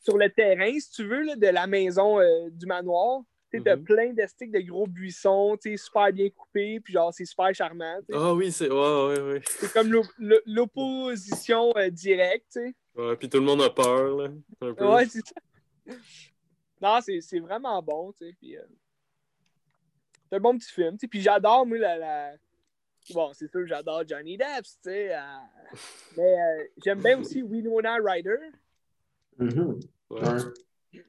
[0.00, 3.20] sur le terrain, si tu veux, là, de la maison euh, du manoir,
[3.52, 3.84] tu sais, t'as Mhm.
[3.84, 7.54] plein de sticks de gros buissons, tu sais, super bien coupés, puis genre, c'est super
[7.54, 7.98] charmant.
[8.12, 8.70] Ah oui, c'est.
[8.70, 9.42] Ouais, ouais, ouais.
[9.46, 12.74] C'est comme l'op- l'o- l'opposition euh, directe, tu sais.
[12.94, 14.28] Ouais, puis tout le monde a peur, là.
[14.62, 14.86] Un peu.
[14.86, 15.94] Ouais, c'est ça.
[16.80, 18.34] Non, c'est c'est vraiment bon, tu sais.
[18.38, 18.62] Puis, euh,
[20.30, 21.08] c'est un bon petit film, tu sais.
[21.08, 21.96] Puis j'adore, moi, la.
[21.98, 22.32] la-
[23.10, 25.12] Bon, c'est sûr que j'adore Johnny Depp, tu sais.
[25.12, 25.18] euh,
[26.16, 28.36] Mais euh, j'aime bien aussi Winona Ryder.
[29.38, 29.80] Mhm.
[30.10, 30.20] Ouais.
[30.28, 30.36] Un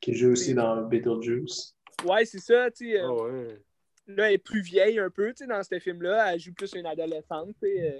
[0.01, 1.75] qui joue aussi dans Beetlejuice.
[2.05, 2.99] Ouais, c'est ça, tu sais.
[2.99, 3.59] euh, Ah ouais.
[4.07, 6.33] Là, elle est plus vieille un peu, tu sais, dans ce film-là.
[6.33, 7.81] Elle joue plus une adolescente, tu sais.
[7.93, 7.99] euh.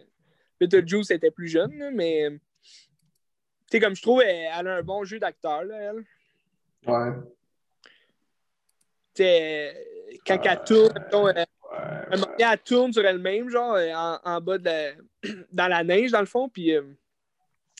[0.59, 2.25] Beetlejuice était plus jeune, mais.
[2.25, 2.67] euh, Tu
[3.71, 6.03] sais, comme je trouve, elle, elle a un bon jeu d'acteur, là, elle.
[6.85, 7.11] Ouais.
[9.15, 12.17] Tu sais, euh, quand elle tourne, euh, Ouais.
[12.17, 14.91] Donné, elle tourne sur elle-même, genre en, en bas de la...
[15.51, 16.83] dans la neige, dans le fond, puis euh,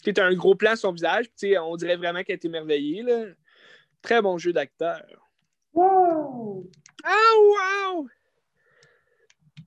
[0.04, 2.36] tu t'as un gros plan sur son visage, puis tu sais, on dirait vraiment qu'elle
[2.36, 3.04] est émerveillée.
[3.04, 3.26] Là.
[4.02, 5.04] Très bon jeu d'acteur.
[5.74, 6.70] Wow!
[7.04, 8.08] Ah, wow!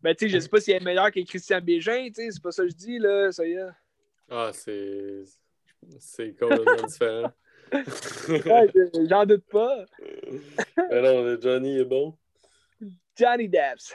[0.03, 2.31] Ben, tu sais, je sais pas si elle est meilleure que Christian Bégin, tu sais,
[2.31, 3.67] c'est pas ça que je dis, là, ça y est.
[4.31, 5.25] Ah, c'est.
[5.99, 7.33] C'est complètement différent.
[7.73, 9.85] Ouais, je- J'en doute pas.
[10.91, 12.17] Mais non, le Johnny est bon.
[13.17, 13.95] Johnny Depps.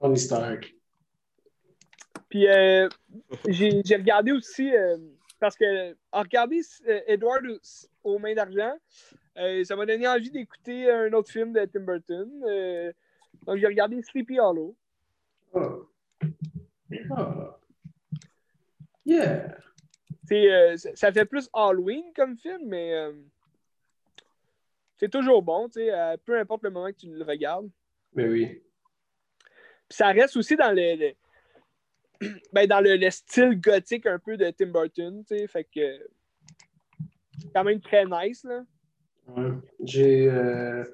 [0.00, 0.74] Tony Stark.
[2.28, 2.88] Puis euh,
[3.48, 4.96] j'ai j'ai regardé aussi, euh,
[5.40, 7.44] parce que en regarder euh, Edward
[8.04, 8.74] aux mains d'argent,
[9.38, 12.42] euh, ça m'a donné envie d'écouter un autre film de Tim Burton.
[12.46, 12.92] Euh,
[13.42, 14.76] donc j'ai regardé Sleepy Hollow.
[15.52, 15.88] Oh.
[17.10, 17.50] Oh.
[19.04, 19.56] Yeah!
[20.32, 22.92] Euh, ça fait plus Halloween comme film, mais
[24.98, 25.68] c'est toujours bon,
[26.24, 27.70] peu importe le moment que tu le regardes.
[28.12, 28.62] Mais oui.
[29.88, 34.36] Puis ça reste aussi dans le, le- ben, dans le, le style gothique un peu
[34.36, 36.08] de Tim Burton, tu sais, fait que
[37.54, 38.64] quand même très nice, là.
[39.28, 39.50] Ouais.
[39.82, 40.84] J'ai euh,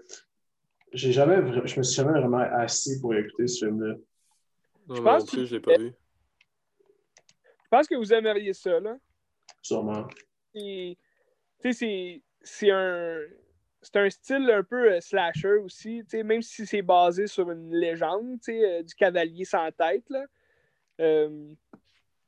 [0.93, 3.95] j'ai jamais je me suis jamais vraiment assis pour écouter ce film-là.
[4.89, 5.93] Non, Je pense non plus, que- je l'ai pas vu.
[7.65, 8.97] Je pense que vous aimeriez ça, là.
[9.63, 10.07] Sûrement.
[10.55, 10.99] Et,
[11.61, 13.19] tu sais, c'est- c'est un,
[13.81, 17.51] c'est un style un peu euh, slasher aussi, tu sais, même si c'est basé sur
[17.51, 20.25] une légende, tu sais, euh, du cavalier sans tête, là.
[21.01, 21.53] Euh,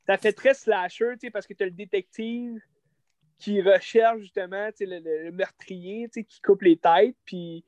[0.07, 2.61] ça fait très slasher, tu sais, parce que tu as le détective
[3.39, 7.65] qui recherche justement, le, le- meurtrier, qui coupe les têtes, puis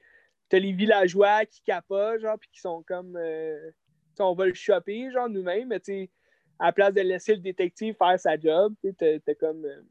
[0.49, 3.71] tu as les villageois qui capotent, genre, puis qui sont comme, euh,
[4.19, 6.11] on va le choper, genre, nous-mêmes, mais tu sais,
[6.59, 9.65] à la place de laisser le détective faire sa job, tu t'as- t'as comme...
[9.65, 9.83] euh,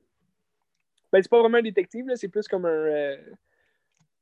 [1.12, 3.18] ben, c'est pas vraiment un détective, là, c'est plus comme un, euh,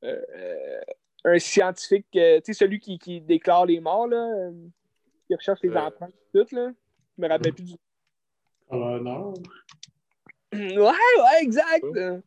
[0.03, 0.81] euh,
[1.23, 4.49] un scientifique, tu sais, celui qui, qui déclare les morts, là,
[5.27, 6.71] qui recherche les empreintes, tout, là.
[7.17, 7.73] Je me rappelle plus du.
[9.19, 9.33] Non.
[10.53, 11.83] Ouais, ouais, exact!
[11.95, 12.21] Euh,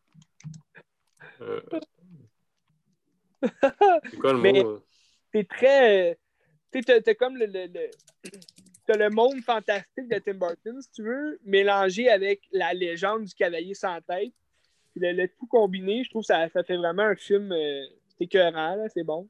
[3.41, 4.83] C'est quoi le Mais- mot?
[5.33, 6.17] C'est très.
[6.71, 7.45] Tu sais, t'as- t'as comme le.
[7.45, 7.91] le, le-
[8.85, 13.33] t'as le monde fantastique de Tim Burton, si tu veux, mélangé avec la légende du
[13.33, 14.31] cavalier sans tête.
[14.91, 17.85] Puis le, le tout combiné, je trouve que ça, ça fait vraiment un film euh,
[18.19, 19.29] écœurant, là, c'est bon.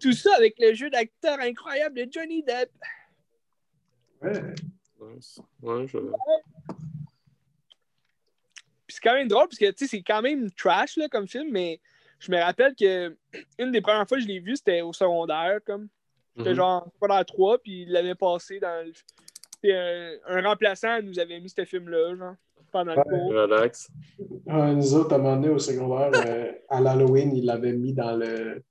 [0.00, 2.70] Tout ça avec le jeu d'acteur incroyable de Johnny Depp.
[4.22, 4.54] Ouais.
[5.00, 5.98] Ouais, c'est- ouais, je...
[8.86, 11.26] Puis c'est quand même drôle, parce que tu sais, c'est quand même trash là, comme
[11.28, 11.80] film, mais
[12.18, 13.16] je me rappelle que
[13.58, 15.88] une des premières fois que je l'ai vu, c'était au secondaire, comme.
[16.36, 16.56] C'était Mhm.
[16.56, 18.92] genre pas dans la 3, puis il l'avait passé dans le.
[19.60, 22.34] puis un, un remplaçant nous avait mis ce film-là, genre,
[22.70, 23.32] pendant le cours.
[23.32, 23.90] Relax.
[24.46, 28.16] Nous autres, à un moment donné, au secondaire, euh, à l'Halloween, ils l'avaient mis dans
[28.16, 28.62] le.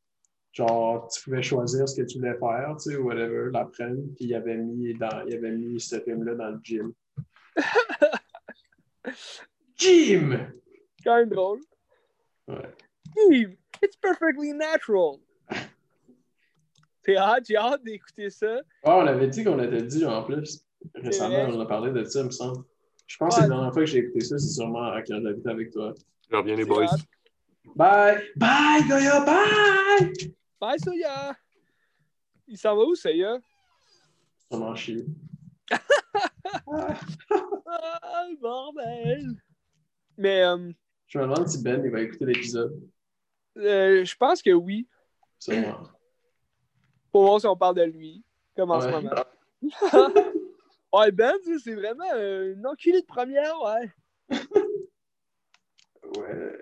[0.59, 4.25] Genre, tu pouvais choisir ce que tu voulais faire, tu sais, ou whatever, l'après-midi, puis
[4.25, 6.91] il avait mis, dans, il avait mis ce film-là dans le gym.
[9.77, 10.51] Gym!
[11.01, 11.61] Quand même drôle.
[12.49, 12.73] Ouais.
[13.11, 15.19] Steve, it's perfectly natural.
[17.05, 18.59] C'est hâte, j'ai hâte d'écouter ça.
[18.83, 20.65] Ah, on avait dit qu'on était dit en plus.
[20.93, 22.65] Récemment, on a parlé de ça, il me semble.
[23.07, 23.43] Je pense Ouais.
[23.45, 25.93] que la dernière fois que j'ai écouté ça, c'est sûrement quand j'habitais avec toi.
[26.29, 26.83] Je reviens les boys.
[26.83, 26.99] hâte.
[27.75, 28.19] Bye!
[28.35, 29.21] Bye, Goya!
[29.25, 30.33] Bye!
[30.59, 31.35] Bye, Soya!
[32.47, 33.39] Il s'en va où, Soya?
[34.51, 35.05] Ça m'en chie.
[36.67, 39.35] Ah, bordel!
[40.17, 40.71] Mais euh,
[41.07, 42.81] Je me demande si Ben il va écouter l'épisode.
[43.57, 44.87] euh, je pense que oui.
[45.37, 45.83] Sûrement.
[47.11, 48.23] Pour voir si on parle de lui,
[48.55, 48.91] comme en ce Ouais.
[49.01, 49.15] moment.
[50.93, 53.91] ouais, Ben, c'est vraiment euh, une enculée de première, ouais.
[56.17, 56.57] Ouais.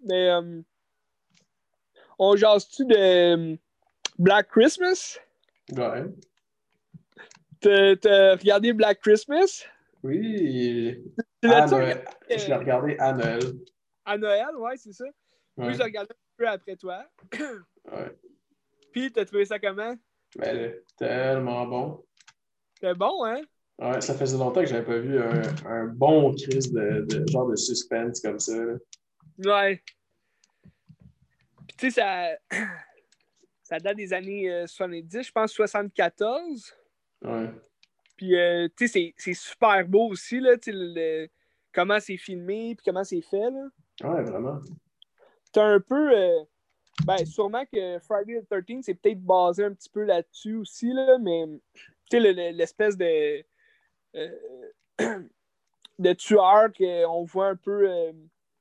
[0.00, 0.60] Mais euh,
[2.18, 3.56] on jase-tu de euh,
[4.18, 5.18] Black Christmas?
[5.72, 6.04] Ouais.
[7.60, 9.64] T'as regardé Black Christmas?
[10.02, 11.02] Oui.
[11.42, 12.04] À Noël.
[12.30, 13.40] Je l'ai regardé à Noël.
[14.04, 15.04] à Noël, ouais, c'est ça.
[15.56, 15.68] Ouais.
[15.68, 17.04] Oui, j'ai regardé un peu après toi.
[17.32, 18.18] Ouais.
[18.92, 19.94] Puis, t'as trouvé ça comment?
[20.38, 22.04] Mais là, tellement bon.
[22.74, 23.40] C'était bon, hein?
[23.78, 27.48] Ouais, ça faisait longtemps que j'avais pas vu un, un bon crise de, de genre
[27.48, 28.52] de suspense comme ça.
[28.56, 28.74] là.
[29.38, 29.82] Ouais.
[31.76, 32.28] Tu sais, ça,
[33.62, 36.72] ça date des années euh, 70, je pense 74.
[37.22, 37.50] Ouais.
[38.16, 41.30] Puis, euh, tu sais, c'est- super beau aussi, là, tu sais,
[41.72, 43.68] comment c'est filmé, puis comment c'est fait, là.
[44.02, 44.60] Ouais, vraiment.
[45.52, 46.12] T'as un peu...
[46.16, 46.44] euh,
[47.04, 51.18] ben, sûrement que Friday the 13 c'est peut-être basé un petit peu là-dessus aussi, là,
[51.18, 53.44] mais, tu sais, le- le- l'espèce de...
[54.14, 54.38] euh,
[55.98, 58.12] de tueur qu'on voit un peu euh,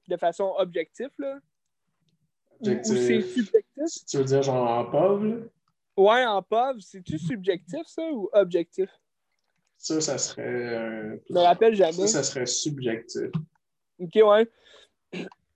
[0.07, 1.39] de façon objective, là.
[2.61, 4.05] C'est subjectif?
[4.07, 5.35] Tu veux dire genre en pauvre, là?
[5.95, 8.89] Ouais, en POV, c'est-tu subjectif, ça, ou objectif?
[9.77, 10.75] Ça, ça serait.
[10.77, 11.91] un- Je me rappelle jamais.
[11.93, 13.29] Ça, ça serait subjectif.
[13.99, 14.49] OK, ouais.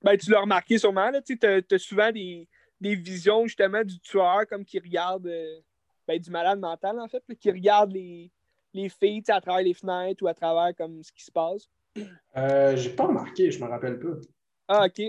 [0.03, 2.47] Ben, tu l'as remarqué sûrement, là, tu t'as souvent des,
[2.79, 5.59] des visions, justement, du tueur, comme qui regarde, euh,
[6.07, 8.31] ben, du malade mental, en fait, là, qui regarde les,
[8.73, 11.67] les filles, à travers les fenêtres ou à travers, comme, ce qui se passe.
[12.35, 14.17] Euh, j'ai pas remarqué, je me rappelle pas.
[14.67, 15.01] Ah, OK.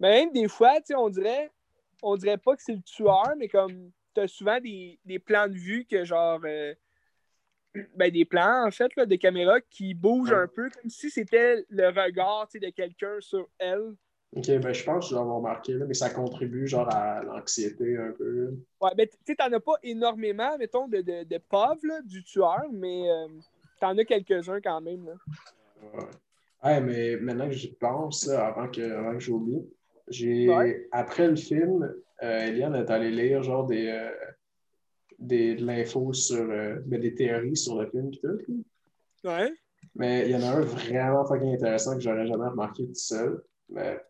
[0.00, 1.50] Mais même des fois, on dirait,
[2.02, 5.54] on dirait pas que c'est le tueur, mais comme, t'as souvent des, des plans de
[5.54, 6.74] vue que, genre, euh,
[7.96, 10.38] ben, des plans, en fait, là, de caméra qui bougent Ouais.
[10.38, 13.94] un peu, comme si c'était le regard, de quelqu'un sur elle.
[14.36, 17.22] Ok, ben je pense que je dois avoir remarqué, là, mais ça contribue genre à
[17.22, 18.54] l'anxiété un peu.
[18.80, 22.22] Ouais, ben, tu sais, t'en as pas énormément, mettons, de, de, de pauvres, là, du
[22.22, 23.28] tueur, mais euh,
[23.80, 25.14] t'en as quelques-uns quand même, là.
[26.62, 26.80] Ouais.
[26.80, 29.66] Mais maintenant que j'y pense, avant que, avant que j'oublie,
[30.10, 30.88] j'ai Ouais.
[30.92, 31.82] après le film,
[32.22, 34.10] euh, Eliane est allée lire genre des, euh,
[35.18, 38.64] des de l'info sur euh, ben, des théories sur le film et tout.
[39.24, 39.52] Ouais.
[39.94, 43.42] Mais il y en a un vraiment fucking intéressant que j'aurais jamais remarqué tout seul.
[43.68, 44.00] Mais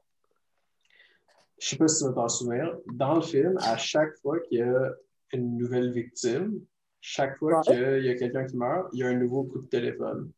[1.60, 2.76] je sais pas si tu vas t'en souvenir.
[2.92, 4.92] Dans le film, à chaque fois qu'il y a
[5.32, 6.60] une nouvelle victime,
[7.00, 7.74] chaque fois Ouais.
[7.74, 10.30] qu'il y a quelqu'un qui meurt, il y a un nouveau coup de téléphone.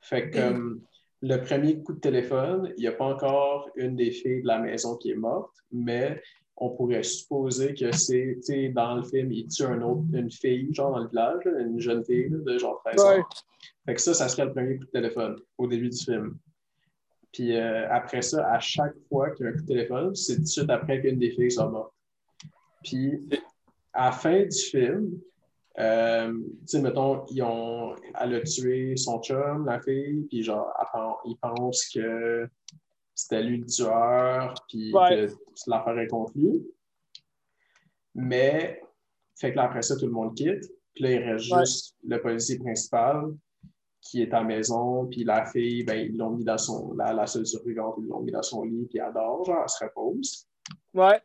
[0.00, 0.82] Fait que comme
[1.22, 4.58] le premier coup de téléphone, il n'y a pas encore une des filles de la
[4.58, 6.20] maison qui est morte, mais
[6.56, 10.30] on pourrait supposer que c'est, tu sais, dans le film, il tue un autre, une
[10.30, 13.08] fille, genre dans le village, une jeune fille de genre 13 ans.
[13.16, 13.22] Ouais.
[13.84, 16.36] Fait que ça, ça serait le premier coup de téléphone au début du film.
[17.32, 20.36] Puis euh, après ça, à chaque fois qu'il y a un coup de téléphone, c'est
[20.36, 21.92] tout de suite après qu'une des filles soit morte.
[22.82, 23.28] Puis
[23.92, 25.10] à la fin du film,
[25.78, 30.72] euh, tu sais, mettons, ils ont, elle a tué son chum, la fille, puis genre,
[31.24, 32.48] ils pensent que
[33.14, 35.28] c'était lui le tueur, puis Ouais.
[35.28, 36.62] que l'affaire est conclue.
[38.14, 38.80] Mais,
[39.38, 40.70] fait que là, après ça, tout le monde quitte.
[40.94, 41.60] Puis là, il reste Ouais.
[41.60, 43.34] juste le policier principal
[44.00, 47.12] qui est à la maison, puis la fille, ben, ils l'ont mis dans son, la,
[47.12, 49.84] la seule survivante, ils l'ont mis dans son lit, puis elle dort, genre, elle se
[49.84, 50.46] repose.
[50.94, 51.20] Ouais.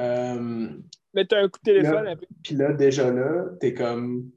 [0.00, 0.70] Euh,
[1.14, 2.10] Mais t'as un coup de téléphone Là.
[2.12, 2.26] après.
[2.42, 4.30] Puis là, déjà là, t'es comme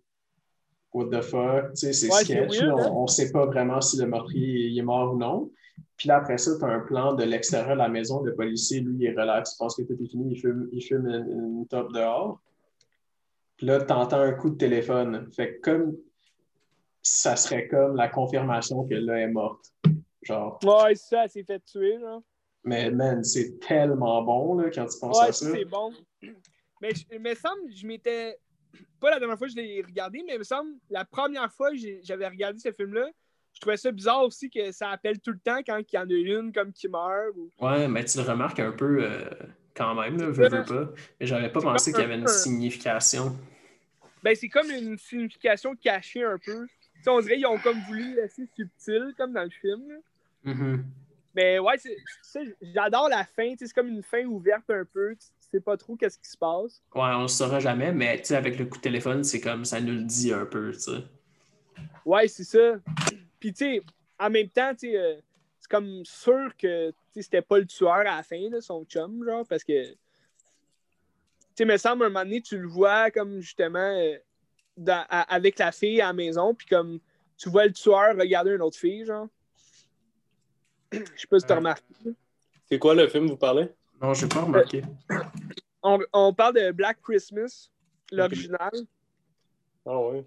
[0.93, 1.71] What the fuck?
[1.73, 2.59] Tu sais, c'est Ouais, sketch.
[2.61, 2.85] weird, là.
[2.85, 2.91] hein?
[2.93, 5.51] on, on sait pas vraiment si le meurtrier il est mort ou non.
[5.97, 8.21] Puis là, après ça, tu as un plan de l'extérieur de la maison.
[8.23, 9.51] Le policier, lui, il est relax.
[9.51, 10.33] Tu penses que tout est fini.
[10.33, 12.41] Il fume, il fume une, une top dehors.
[13.57, 15.29] Puis là, tu entends un coup de téléphone.
[15.33, 15.95] Fait que comme
[17.01, 19.65] ça serait comme la confirmation que là, elle est morte.
[20.23, 20.59] Genre.
[20.63, 22.21] Ouais, ça, s'est fait tuer, genre.
[22.63, 25.51] Mais man, c'est tellement bon là, quand tu penses Ouais, à ça.
[25.51, 25.91] c'est bon.
[26.85, 28.37] Mais je- il me semble, je m'étais.
[28.99, 31.71] Pas la dernière fois que je l'ai regardé, mais il me semble, la première fois
[31.71, 33.07] que j'avais regardé ce film-là,
[33.53, 36.09] je trouvais ça bizarre aussi que ça appelle tout le temps quand il y en
[36.09, 37.35] a une comme qui meurt.
[37.37, 37.49] Ou...
[37.65, 39.29] Ouais, mais tu le remarques un peu euh,
[39.73, 40.91] quand même, là, veux, veux pas.
[41.19, 43.35] Mais j'avais pas pensé qu'il y avait une signification.
[44.21, 46.67] Ben, c'est comme une signification cachée un peu.
[47.07, 49.87] On dirait qu'ils ont comme voulu laisser subtil, comme dans le film.
[49.89, 49.95] là.
[50.53, 50.83] Mhm.
[51.35, 53.53] Mais ouais, c'est- c'est- j'adore la fin.
[53.59, 55.15] C'est comme une fin ouverte un peu.
[55.15, 56.81] Tu pas trop qu'est-ce qui se passe.
[56.93, 59.65] Ouais, on le saura jamais, mais tu sais, avec le coup de téléphone, c'est comme
[59.65, 61.03] ça nous le dit un peu, tu sais.
[62.05, 62.75] Ouais, c'est ça.
[63.39, 63.81] Puis, tu sais,
[64.19, 65.15] en même temps, tu sais, euh,
[65.59, 68.85] c'est comme sûr que tu sais, c'était pas le tueur à la fin, là, son
[68.85, 69.91] chum, genre, parce que.
[69.91, 74.17] Tu sais, me semble, un moment donné, tu le vois comme justement euh,
[74.77, 76.99] dans- à- avec la fille à la maison, puis comme
[77.37, 79.27] tu vois le tueur regarder une autre fille, genre.
[80.91, 81.59] Je sais pas si t'as Ouais.
[81.59, 81.83] remarqué.
[82.67, 83.69] C'est quoi le film vous parlez?
[84.01, 84.81] Non, j'ai pas remarqué.
[85.87, 87.69] On, on parle de Black Christmas,
[88.11, 88.71] l'original.
[89.85, 90.25] Ah ouais.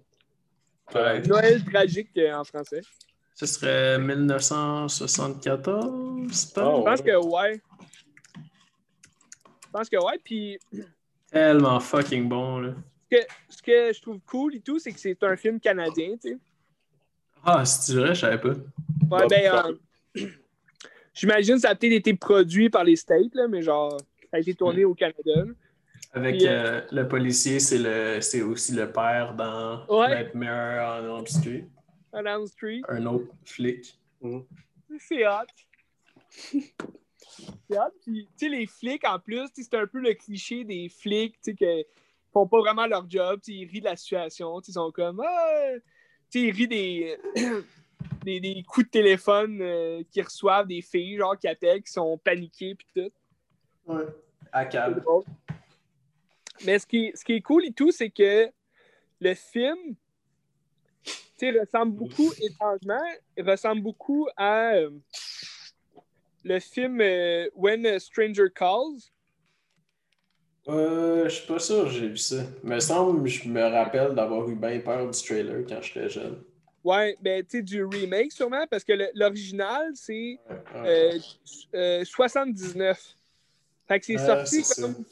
[1.27, 2.79] Noël tragique euh, en français.
[3.35, 5.91] Ce serait 1974, Ah
[6.29, 7.61] Je pense que ouais.
[8.37, 10.17] Je pense que ouais.
[10.23, 10.57] Puis
[11.29, 12.73] Tellement fucking bon, là.
[13.11, 16.15] ce que, ce que je trouve cool et tout, c'est que c'est un film canadien,
[16.21, 16.37] tu sais.
[17.43, 18.53] Ah, si tu vrai, je savais pas.
[19.11, 19.75] Ouais, ben,
[20.15, 20.27] euh,
[21.13, 23.97] j'imagine que ça a peut-être été produit par les States, là, mais genre,
[24.31, 25.45] ça a été tourné au Canada.
[26.13, 30.23] Avec Puis, euh, le policier, c'est le c'est aussi le père dans Ouais.
[30.23, 31.67] Nightmare on Elm Street.
[32.11, 32.81] On Elm Street.
[32.87, 33.99] Un autre flic.
[34.99, 35.45] C'est hot.
[36.31, 37.93] c'est hot.
[38.03, 41.51] Puis, tu sais, les flics, en plus, c'est un peu le cliché des flics, tu
[41.51, 41.85] sais, qui
[42.33, 45.71] font pas vraiment leur job, ils rient de la situation, ils sont comme, ah!
[46.29, 47.17] tu sais, ils rient des,
[48.23, 52.17] des, des coups de téléphone euh, qu'ils reçoivent des filles, genre, qui appellent, qui sont
[52.17, 53.11] paniquées, puis tout.
[53.89, 54.05] Ouais.
[54.51, 55.03] À câble.
[56.65, 58.49] Mais ce qui, ce qui est cool et tout, c'est que
[59.19, 59.95] le film
[61.03, 63.01] tu sais, ressemble beaucoup, étrangement,
[63.37, 64.89] il ressemble beaucoup à euh,
[66.43, 69.09] le film euh, When a Stranger Calls.
[70.67, 72.43] Euh, je suis pas sûr que j'ai vu ça.
[72.63, 76.43] Me semble, je me rappelle d'avoir eu bien peur du trailer quand j'étais jeune.
[76.83, 81.19] Ouais, ben, tu sais, du remake sûrement, parce que l'original, c'est Ouais, ouais.
[81.73, 83.18] euh, euh, 79.
[83.89, 85.03] Fait que c'est Ah, sorti comme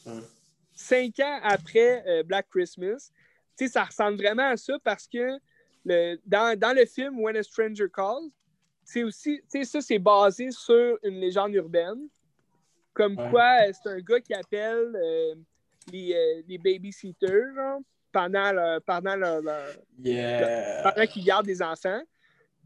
[0.73, 3.09] cinq ans après euh, Black Christmas.
[3.57, 5.39] Tu sais, ça ressemble vraiment à ça parce que
[5.83, 8.29] le, dans, dans le film When a Stranger Calls,
[8.83, 12.07] c'est aussi, tu sais, ça, c'est basé sur une légende urbaine.
[12.93, 13.29] Comme Ouais.
[13.31, 15.35] quoi, euh, c'est un gars qui appelle euh,
[15.91, 17.79] les, euh, les babysitters, genre,
[18.11, 20.83] pendant leur, pendant leur, leur- Yeah.
[20.83, 22.01] pendant qu'ils gardent des enfants.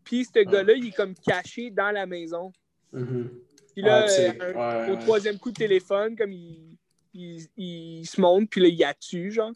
[0.04, 2.52] Puis ce gars-là, il est comme caché dans la maison.
[2.92, 3.30] Mhm.
[3.74, 6.78] Puis là, Ouais, c'est- euh, ouais, au troisième coup de téléphone, comme il,
[7.14, 9.52] il, il se monte, puis là, il a tue, genre.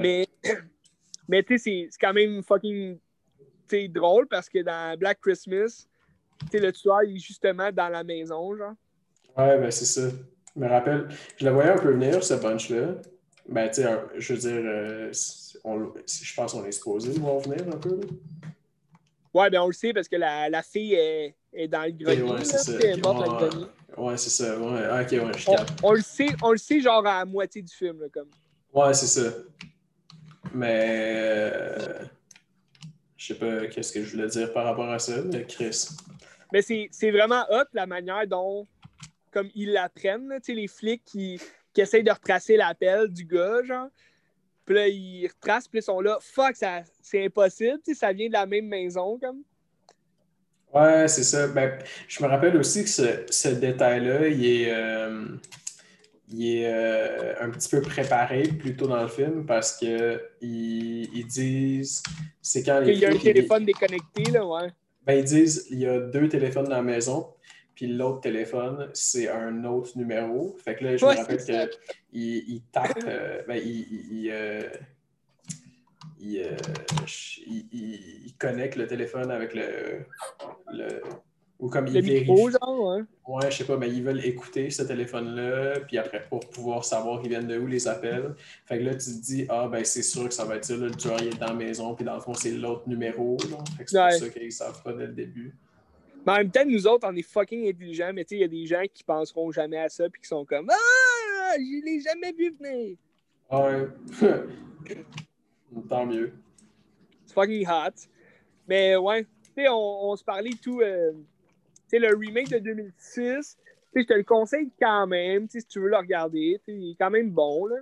[0.00, 0.26] Mais,
[1.28, 2.98] mais tu sais, c'est- quand même fucking
[3.90, 5.86] drôle parce que dans Black Christmas,
[6.50, 8.74] tu le tueur il est justement dans la maison, genre.
[9.36, 10.08] Ouais, ben c'est ça.
[10.54, 12.94] Je me rappelle, je le voyais un peu venir, ce bunch-là.
[13.48, 15.12] Ben, tu sais, je veux dire, euh,
[15.64, 18.00] on- je pense qu'on est supposé le voir venir un peu.
[19.36, 22.22] Ouais, ben on le sait parce que la, la fille est, est dans le grenier.
[22.22, 22.72] ouais, c'est ça.
[22.72, 23.50] Ouais.
[23.98, 24.58] Ouais, c'est ça.
[24.58, 25.50] Ouais, ah, ok, ouais, je
[25.82, 28.30] On, le sait, on le sait genre à la moitié du film, là, comme.
[28.72, 29.30] Ouais, c'est ça.
[30.54, 31.52] Mais.
[31.54, 32.04] euh,
[33.18, 35.88] je sais pas qu'est-ce que je voulais dire par rapport à ça, mais Chris.
[36.50, 38.66] Mais c'est vraiment hot la manière dont
[39.32, 41.38] comme ils l'apprennent, tu sais, les flics qui,
[41.74, 43.88] qui essayent de retracer l'appel du gars, genre.
[44.66, 48.12] Puis là, ils retracent, puis ils sont là, fuck, ça, c'est impossible, tu sais, ça
[48.12, 49.42] vient de la même maison, comme.
[50.74, 51.46] Ouais, c'est ça.
[51.46, 55.26] Ben, je me rappelle aussi que ce, ce détail-là, il est, euh,
[56.28, 61.08] il est euh, un petit peu préparé plus tôt dans le film parce que ils,
[61.14, 62.02] ils disent.
[62.42, 64.68] C'est quand les Il y a un téléphone déconnecté, là, ouais.
[65.06, 67.28] Ben, ils disent il y a deux téléphones dans la maison,
[67.76, 70.56] puis l'autre téléphone, c'est un autre numéro.
[70.64, 71.68] Fait que là, je Ouais, me rappelle qu'il
[72.12, 74.62] il tape, euh, ben, il, il, il, euh,
[76.18, 76.56] il, euh,
[77.46, 80.04] il- il- il connecte le téléphone avec le.
[80.72, 81.00] le
[81.58, 82.58] ou comme Le il micro, vérifie.
[82.60, 83.02] genre, ouais.
[83.26, 87.22] Ouais, je sais pas, mais ils veulent écouter ce téléphone-là, puis après, pour pouvoir savoir
[87.24, 88.34] ils viennent de où les appels.
[88.66, 90.76] Fait que là, tu te dis, ah, ben, c'est sûr que ça va être ça,
[90.76, 93.38] là, le tueur, il est dans la maison, puis dans le fond, c'est l'autre numéro,
[93.50, 93.56] là.
[93.78, 94.10] Fait que c'est Ouais.
[94.18, 95.56] pour ça qu'ils savent pas dès le début.
[96.26, 98.44] Mais en même temps, nous autres, on est fucking intelligents, mais tu sais, il y
[98.44, 102.00] a des gens qui penseront jamais à ça, puis qui sont comme Ah, je l'ai
[102.00, 102.96] jamais vu venir.
[103.50, 103.88] Ouais.
[105.88, 106.32] Tant mieux.
[107.26, 107.94] C'est fucking hot.
[108.68, 110.80] Mais ouais, tu sais, on, on se parlait tout.
[110.80, 111.18] euh, tu
[111.88, 113.56] sais, le remake de 2006, tu sais,
[113.94, 116.60] je te le conseille quand même, tu sais, si tu veux le regarder.
[116.64, 117.76] tu sais, Il est quand même bon, là.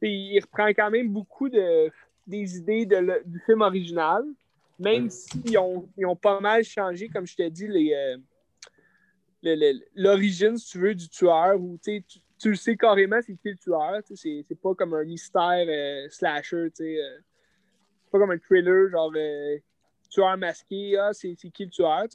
[0.00, 1.90] Tu sais, il reprend quand même beaucoup de,
[2.26, 4.24] des idées de le- du film original,
[4.78, 7.92] même s'ils ont, ils ont pas mal changé, comme je t'ai dit, les.
[7.94, 8.16] euh,
[9.94, 12.04] l'origine, si tu veux, du tueur, ou tu, sais,
[12.38, 16.70] tu, sais carrément c'est qui le tueur, c'est, pas comme un mystère euh, slasher, euh,
[16.76, 19.58] c'est pas comme un thriller, genre euh,
[20.10, 22.06] tueur masqué, ah, c'est, qui le tueur.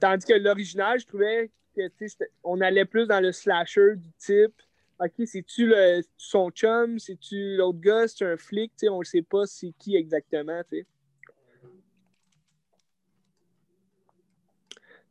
[0.00, 3.96] Tandis que l'original, je trouvais que, tu sais, c'était- on allait plus dans le slasher
[3.96, 4.54] du type,
[5.00, 5.72] ok, c'est-tu
[6.16, 10.62] son chum, c'est-tu l'autre gars, c'est un flic, on ne sait pas c'est qui exactement,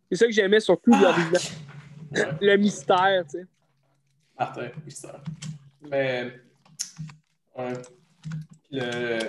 [0.10, 0.92] C'est ça que j'aimais surtout.
[0.92, 2.26] Ouais.
[2.42, 3.46] Le mystère, tu sais.
[4.40, 5.22] Martin, mystère.
[5.82, 6.32] Mais.
[7.56, 7.74] Ouais.
[8.72, 9.20] Le.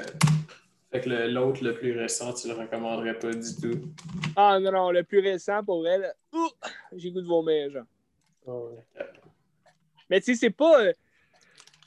[0.90, 3.92] Fait que l'autre, le plus récent, tu le recommanderais pas du tout.
[4.34, 6.48] Ah non, non, le plus récent pour elle, ouh,
[6.96, 7.84] j'ai goût de vomir, genre.
[8.46, 8.82] Ouais.
[10.08, 10.80] Mais tu sais, c'est pas.
[10.84, 10.92] euh,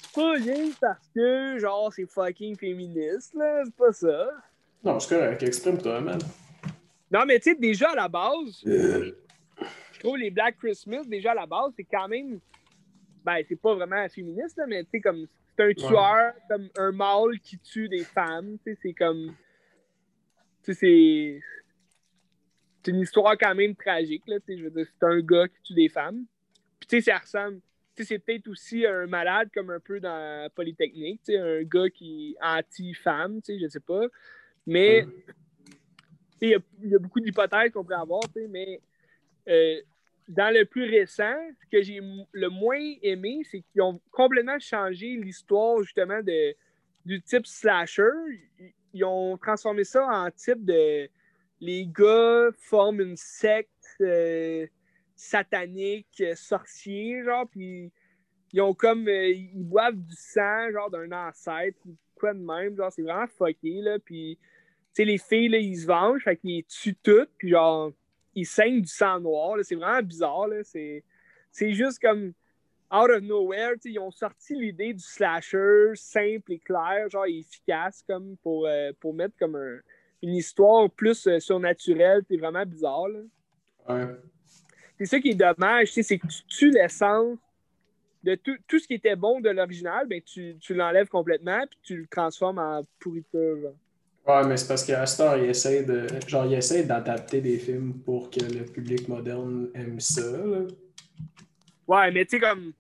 [0.02, 3.64] c'est pas rien parce que, genre, c'est fucking féministe, là.
[3.66, 4.28] C'est pas ça.
[4.84, 5.42] Non, c'est correct.
[5.42, 6.20] Exprime-toi, man.
[7.12, 11.36] Non, mais tu sais, déjà à la base, je trouve les Black Christmas, déjà à
[11.36, 12.40] la base, c'est quand même.
[13.24, 15.28] Ben, c'est pas vraiment féministe, là, mais tu sais, comme.
[15.58, 18.58] C'est un tueur, comme un mâle qui tue des femmes.
[18.66, 19.36] Tu sais, c'est comme.
[20.64, 21.42] Tu sais, c'est.
[22.84, 24.40] C'est une histoire quand même tragique, là.
[24.40, 26.26] Tu sais, je veux dire, c'est un gars qui tue des femmes.
[26.80, 27.60] Puis, tu sais, ça ressemble.
[27.96, 31.22] Tu sais, c'est peut-être aussi un malade, comme un peu dans Polytechnique.
[31.26, 34.08] Tu sais, un gars qui est anti-femme, tu sais, je sais pas.
[34.66, 35.06] Mais.
[36.42, 38.82] Il y, a, beaucoup d'hypothèses qu'on pourrait avoir, mais
[39.48, 39.80] euh,
[40.28, 42.00] dans le plus récent, ce que j'ai
[42.32, 46.56] le moins aimé, c'est qu'ils ont complètement changé l'histoire justement de,
[47.06, 48.10] du type slasher.
[48.94, 51.08] Ils, ont transformé ça en type de
[51.60, 53.70] les gars forment une secte
[54.02, 54.66] euh,
[55.16, 57.92] satanique, euh, sorcier, genre, puis
[58.52, 62.92] ils ont comme ils boivent du sang, genre d'un ancêtre, ou quoi de même, genre,
[62.92, 64.40] c'est vraiment fucké, là, puis
[64.94, 67.92] sais, les filles, là, ils se vengent, fait qu'ils tuent toutes, puis genre,
[68.36, 69.58] ils saignent du sang noir.
[69.58, 69.64] là.
[69.64, 70.48] C'est vraiment bizarre.
[70.48, 70.64] là.
[70.64, 71.04] C'est,
[71.52, 72.34] c'est juste comme
[72.94, 73.76] out of nowhere.
[73.86, 79.14] Ils ont sorti l'idée du slasher simple et clair, genre efficace, comme pour, euh, pour
[79.14, 79.80] mettre comme un-
[80.22, 82.22] une histoire plus euh, surnaturelle.
[82.30, 83.08] C'est vraiment bizarre.
[83.08, 83.20] là.
[83.90, 84.16] Ouais.
[84.98, 87.38] C'est ça qui est dommage, c'est que tu tues l'essence
[88.24, 91.80] de tout, tout ce qui était bon de l'original, ben tu, tu l'enlèves complètement puis
[91.82, 93.60] tu le transformes en pourriture.
[93.62, 93.74] genre.
[94.28, 96.08] Ouais, mais c'est parce qu'à Star, il essaie de.
[96.28, 100.22] Genre, il essaie d'adapter des films pour que le public moderne aime ça.
[100.22, 100.68] Là.
[101.88, 102.74] Ouais, mais tu sais, comme.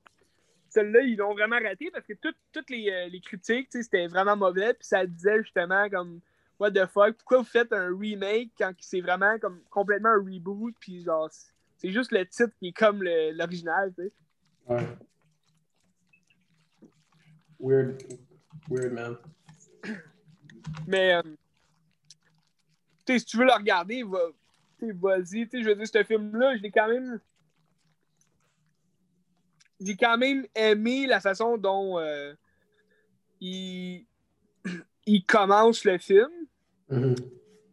[0.69, 3.83] Celle-là, ils l'ont vraiment raté parce que tout- toutes les, euh, les critiques, tu sais,
[3.83, 4.73] c'était vraiment mauvais.
[4.73, 6.21] Puis ça disait justement comme.
[6.59, 10.75] What the fuck, pourquoi vous faites un remake quand c'est vraiment comme complètement un reboot?
[10.79, 11.27] Puis genre,
[11.77, 14.11] c'est- juste le titre qui est comme l'original, tu sais.
[14.67, 14.87] Ouais.
[17.59, 18.03] Weird.
[18.69, 19.17] Weird, man.
[20.87, 21.15] Mais.
[21.15, 21.21] euh,
[23.07, 24.31] si tu veux le regarder, va-
[24.81, 25.49] vas-y.
[25.51, 27.19] Je veux dire, ce film-là, je l'ai quand même.
[29.79, 32.33] J'ai quand même aimé la façon dont euh,
[33.39, 34.05] il...
[35.05, 36.29] il commence le film.
[36.89, 37.15] Mhm.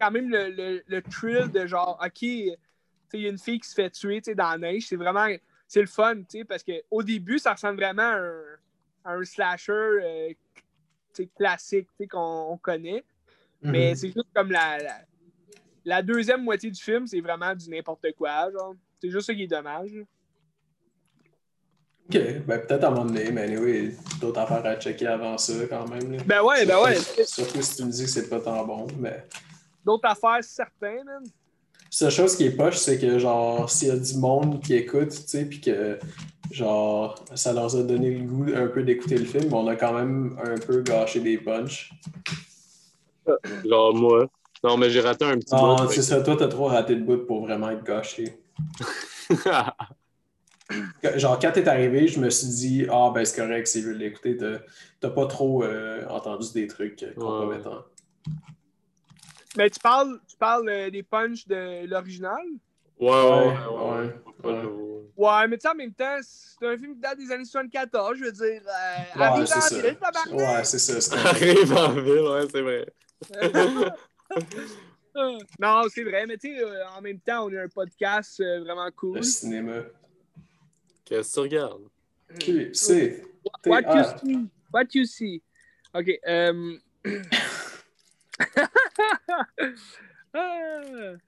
[0.01, 2.57] Quand même le, le, le thrill de genre, OK, il
[3.13, 4.87] y a une fille qui se fait tuer dans la neige.
[4.87, 5.27] C'est vraiment.
[5.67, 8.43] C'est le fun, parce qu'au début, ça ressemble vraiment à un,
[9.05, 10.33] à un slasher euh,
[11.27, 13.05] classique tu sais, qu'on on connaît.
[13.63, 13.95] Mais Mhm.
[13.97, 15.01] c'est juste comme la, la,
[15.85, 18.49] la deuxième moitié du film, c'est vraiment du n'importe quoi.
[19.01, 19.91] C'est juste ça qui est dommage.
[22.11, 25.53] Ok, ben peut-être à un moment donné, mais anyway, d'autres affaires à checker avant ça
[25.69, 26.13] quand même.
[26.13, 26.23] là.
[26.25, 26.95] Ben ouais, ben ouais.
[26.97, 29.27] Surtout- Surtout si tu me dis que c'est pas tant bon, mais.
[29.85, 31.23] D'autres affaires certaines, man.
[31.91, 35.11] Seule chose qui est poche, c'est que genre, s'il y a du monde qui écoute,
[35.11, 35.99] tu sais, puis que
[36.51, 39.77] genre, ça leur a donné le goût un peu d'écouter le film, mais on a
[39.77, 41.93] quand même un peu gâché des punchs.
[43.65, 44.27] Genre moi.
[44.65, 45.89] Non, mais j'ai raté un petit Non, bout.
[45.89, 48.39] c'est ça, toi, t'as trop raté de bout pour vraiment être gâché.
[51.17, 54.37] Genre, quand t'es arrivé, je me suis dit, ah, ben c'est correct, s'il veut l'écouter,
[54.37, 54.61] t'as-
[55.01, 57.85] t'as pas trop euh, entendu des trucs euh, compromettants.
[59.57, 62.37] Mais tu parles, tu parles euh, des punchs de l'original?
[63.01, 63.55] ouais, ouais,
[64.45, 64.63] ouais.
[65.17, 68.17] Ouais, mais tu sais, en même temps, c'est un film qui date des années 74,
[68.19, 68.63] je veux dire.
[68.65, 69.77] Euh, Ouais, arrive c'est dans ça.
[69.77, 70.57] la ville, tabarnak!
[70.59, 71.17] Ouais, c'est ça.
[71.29, 72.87] Arrive en ville, ouais, c'est vrai.
[75.59, 78.61] non, c'est vrai, mais tu sais, euh, en même temps, on est un podcast euh,
[78.61, 79.17] vraiment cool.
[79.17, 79.83] Le cinéma.
[81.05, 81.83] Qu'est-ce que tu regardes?
[82.39, 83.25] Q, C,
[83.67, 84.19] What you A.
[84.19, 84.49] see?
[84.73, 85.43] What you see?
[85.95, 86.11] OK.
[86.29, 86.77] euh,
[88.57, 88.69] ah,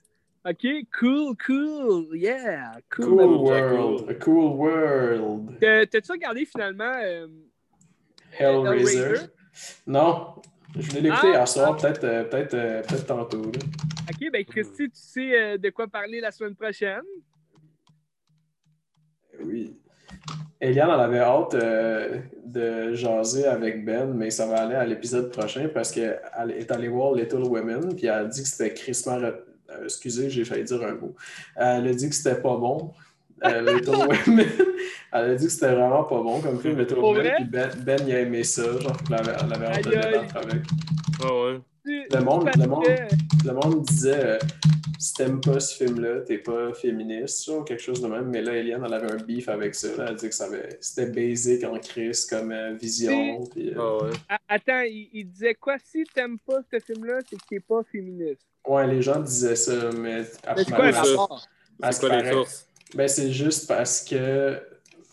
[0.44, 0.66] OK,
[0.98, 2.16] cool, cool.
[2.16, 3.06] Yeah, cool.
[3.06, 3.44] Cool Cool.
[3.44, 4.10] world.
[4.10, 5.58] A cool world.
[5.60, 7.26] T'as-tu regardé finalement euh,
[8.38, 8.98] Hellraiser?
[9.00, 9.26] Hellraiser?
[9.86, 10.34] Non.
[10.78, 11.80] Je voulais l'écouter Ah, hier soir, ah.
[11.80, 13.42] peut-être euh, peut-être euh, peut-être tantôt.
[13.42, 13.58] là.
[14.08, 17.02] OK, ben Christy, tu sais euh, de quoi parler la semaine prochaine?
[19.42, 19.76] Oui.
[20.60, 25.30] Eliane, elle avait hâte euh, de jaser avec Ben, mais ça va aller à l'épisode
[25.32, 26.20] prochain parce qu'elle
[26.56, 29.18] est allée voir Little Women, puis elle a dit que c'était crissement.
[29.18, 29.34] re-
[29.70, 31.14] euh, excusez, j'ai failli dire un mot.
[31.56, 32.90] Elle a dit que c'était pas bon.
[33.44, 34.46] euh, Little Women.
[35.12, 37.98] Elle a dit que c'était vraiment pas bon comme film, Little Women, puis Ben, ben,
[38.06, 40.62] il a aimé ça, genre, elle avait, elle avait hâte de débattre avec.
[41.24, 41.60] Ah ouais.
[41.84, 42.84] Le monde- le monde-
[43.44, 44.38] Le monde disait euh,
[44.98, 48.26] si t'aimes pas ce film-là, t'es pas féministe, ça, ou quelque chose de même.
[48.26, 49.88] Mais là, Eliane, elle avait un beef avec ça.
[49.96, 50.06] là.
[50.10, 53.44] Elle dit que ça avait- c'était basic en crise comme euh, vision.
[53.46, 54.10] puis, euh, Ah ouais.
[54.28, 55.76] Ah, Attends, il, il disait quoi?
[55.82, 58.42] Si t'aimes pas ce film-là, c'est que t'es pas féministe.
[58.68, 62.66] Ouais, les gens disaient ça, mais Mais c'est quoi C'est quoi les sources?
[62.94, 64.60] Ben, c'est juste parce que.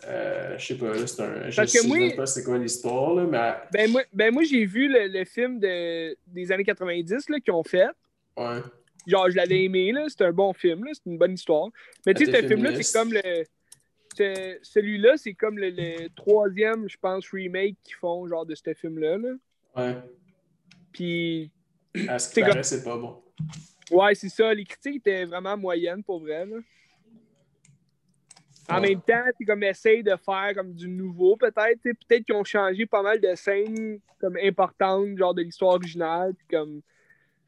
[0.07, 1.49] Euh, je sais pas, là, c'est un.
[1.49, 3.53] Je Parce que sais moi- même pas c'est quoi l'histoire, là, mais.
[3.71, 7.53] Ben moi, ben moi j'ai vu le, le film de, des années 90 là, qu'ils
[7.53, 7.87] ont fait.
[8.37, 8.59] Ouais.
[9.05, 10.05] Genre, je l'avais aimé, là.
[10.09, 10.91] C'est un bon film, là.
[10.93, 11.69] C'est une bonne histoire.
[12.05, 13.43] Mais tu sais, ce film-là, c'est comme le.
[14.15, 18.73] c'est- Celui-là, c'est comme le, le troisième, je pense, remake qu'ils font, genre, de ce
[18.73, 19.17] film-là.
[19.17, 19.29] Là.
[19.75, 19.95] Ouais.
[20.91, 21.51] Puis,
[22.07, 23.21] À ce qui paraît, c'est pas bon.
[23.91, 24.53] ouais, c'est ça.
[24.53, 26.57] Les critiques étaient vraiment moyennes, pour vrai, là.
[28.69, 28.89] En Ouais.
[28.89, 31.81] même temps, c'est comme essaye de faire comme du nouveau, peut-être.
[31.81, 36.33] Peut-être qu'ils ont changé pas mal de scènes comme importantes, genre de l'histoire originale.
[36.33, 36.81] Puis comme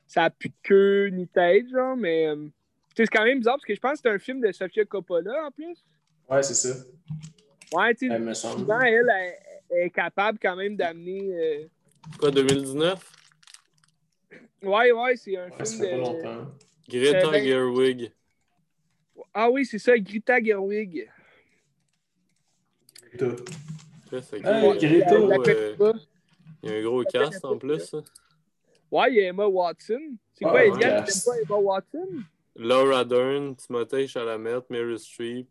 [0.07, 2.47] ça a plus de queue ni tête, genre, mais euh,
[2.95, 5.45] c'est quand même bizarre parce que je pense que c'est un film de Sofia Coppola
[5.45, 5.84] en plus.
[6.30, 6.76] Ouais, c'est ça.
[7.74, 8.59] Ouais, tu sais, Elle me semble.
[8.61, 9.34] souvent, elle, elle,
[9.72, 11.30] elle est capable quand même d'amener.
[11.34, 11.65] euh,
[12.17, 13.13] Quoi, 2019?
[14.63, 16.01] Ouais, ouais, c'est un Ouais, ça film fait pas de.
[16.01, 16.47] longtemps.
[16.89, 18.11] Greta Gerwig.
[19.34, 21.09] Ah oui, c'est ça, Greta Gerwig.
[23.17, 23.36] Tout.
[24.09, 25.15] C'est Hey, Greta.
[25.15, 25.93] euh, euh.
[26.63, 27.93] Il y a un gros cast en plus.
[28.91, 30.01] Ouais, il y a Emma Watson.
[30.34, 30.67] C'est Ah, quoi, ouais.
[30.69, 32.07] Eliane, t'aimes pas Emma Watson?
[32.55, 35.47] Laura Dern, Timothée Chalamet, Mary Streep.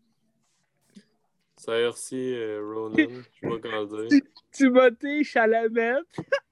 [1.57, 4.21] Cersei euh, Ronan, je sais pas comment le dire.
[4.53, 5.95] Timothée Chalamet.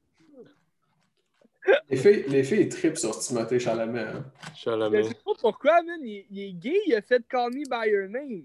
[1.91, 4.01] Les filles, les filles trippent sur Timothée Chalamet.
[4.01, 4.25] hein.
[4.55, 5.99] Je sais pas pourquoi, man.
[6.03, 8.45] Il, il est gay, il a fait Call Me By Your Name.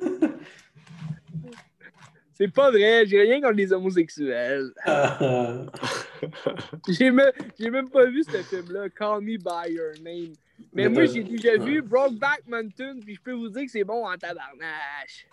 [2.34, 4.72] C'est pas vrai, j'ai rien contre les homosexuels.
[6.88, 10.32] J'ai même, j'ai même pas vu ce film-là, Call Me By Your Name.
[10.72, 11.80] Mais Mais moi, j'ai déjà vu ouais.
[11.82, 15.26] Brokeback Mountain, puis je peux vous dire que c'est bon en tabarnache.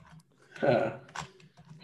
[0.62, 1.00] Ah.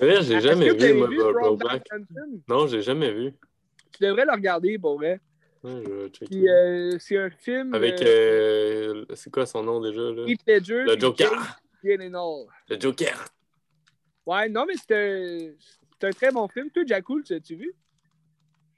[0.00, 0.22] ouais.
[0.22, 1.86] J'ai jamais vu, vu Brokeback.
[1.92, 2.38] Mountain?
[2.48, 3.32] Non, j'ai jamais vu.
[4.00, 5.20] Tu devrais le regarder, pour vrai.
[5.62, 6.26] Ouais, je vais checker.
[6.26, 7.74] Puis euh, c'est un film...
[7.74, 8.00] Avec.
[8.00, 10.00] euh, euh, c'est quoi son nom déjà?
[10.00, 10.24] Là?
[10.26, 11.60] Heath Ledger, Le Joker.
[11.82, 13.24] Le Joker.
[14.24, 15.52] Ouais, non, mais c'est un,
[16.00, 16.70] c'est un très bon film.
[16.70, 17.74] Toi, Jacoul, tu l'as-tu vu?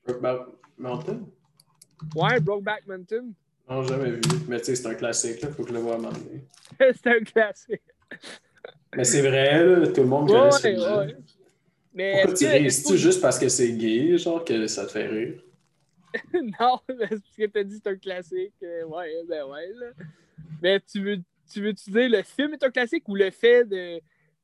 [0.04, 0.40] Brokeback
[0.78, 1.20] Mountain?
[2.16, 3.26] Ouais, Brokeback Mountain.
[3.70, 4.20] Non, jamais vu.
[4.48, 5.50] Mais tu sais, c'est un classique, là.
[5.50, 6.44] Faut que je le vois à un moment donné.
[6.94, 7.82] c'est un classique.
[8.96, 10.98] Mais c'est vrai, là, tout le monde connaît Ouais, celui-là.
[10.98, 11.16] ouais.
[11.94, 12.70] Mais Pourquoi tu ris?
[12.70, 15.42] C'est-tu juste parce que c'est gay, genre, que ça te fait rire?
[16.60, 18.54] non, mais c'est parce que t'as dit c'est un classique.
[18.62, 19.86] euh, ouais, ben ouais, là.
[20.60, 21.18] Mais tu veux,
[21.50, 23.98] tu veux -tu dire le film est un classique ou le fait de.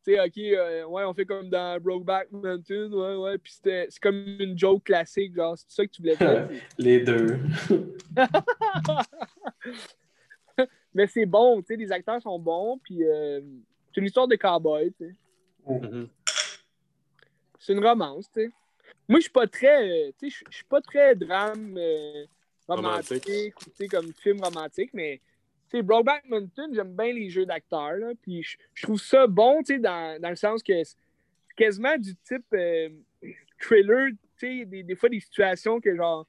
[0.05, 3.89] Tu sais, ok, euh, ouais, on fait comme dans Brokeback Mountain, ouais, ouais, puis c'est
[4.01, 6.49] comme une joke classique, genre, c'est ça que tu voulais dire?
[6.79, 7.39] Les deux.
[10.95, 13.41] Mais c'est bon, tu sais, les acteurs sont bons, puis euh,
[13.87, 15.15] c'est une histoire de cowboy, tu sais.
[15.67, 16.09] Mhm.
[17.69, 18.51] C'est une romance, tu sais.
[19.07, 22.25] Moi, je suis pas très, euh, tu sais, je- suis pas très drame euh,
[22.67, 23.55] romantique, Romantique.
[23.61, 25.21] ou tu sais, comme film romantique, mais
[25.69, 29.59] tu sais, Brokeback Mountain, j'aime bien les jeux d'acteurs, là, puis je, trouve ça bon,
[29.63, 30.97] tu sais, dans, dans le sens que c'est
[31.59, 32.89] quasiment du type euh,
[33.61, 36.27] thriller, tu sais, des, des fois des situations que genre,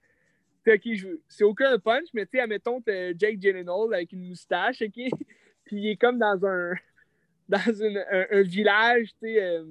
[0.66, 4.12] tu sais, ok, je c'est aucun punch, mais tu sais, admettons, t'as Jake Gyllenhaal avec
[4.12, 4.92] une moustache, ok,
[5.64, 6.74] puis il est comme dans un,
[7.48, 9.64] dans une- un, un village, tu sais, euh,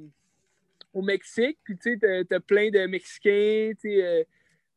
[0.95, 4.25] au Mexique, puis tu sais, t'as- plein de Mexicains, tu sais, euh,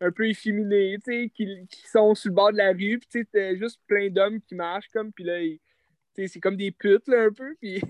[0.01, 3.07] un peu efféminés, tu sais, qui, qui sont sur le bord de la rue, puis
[3.09, 5.39] tu sais, t'as juste plein d'hommes qui marchent comme, puis là,
[6.15, 7.87] tu c'est comme des putes, là, un peu, puis tu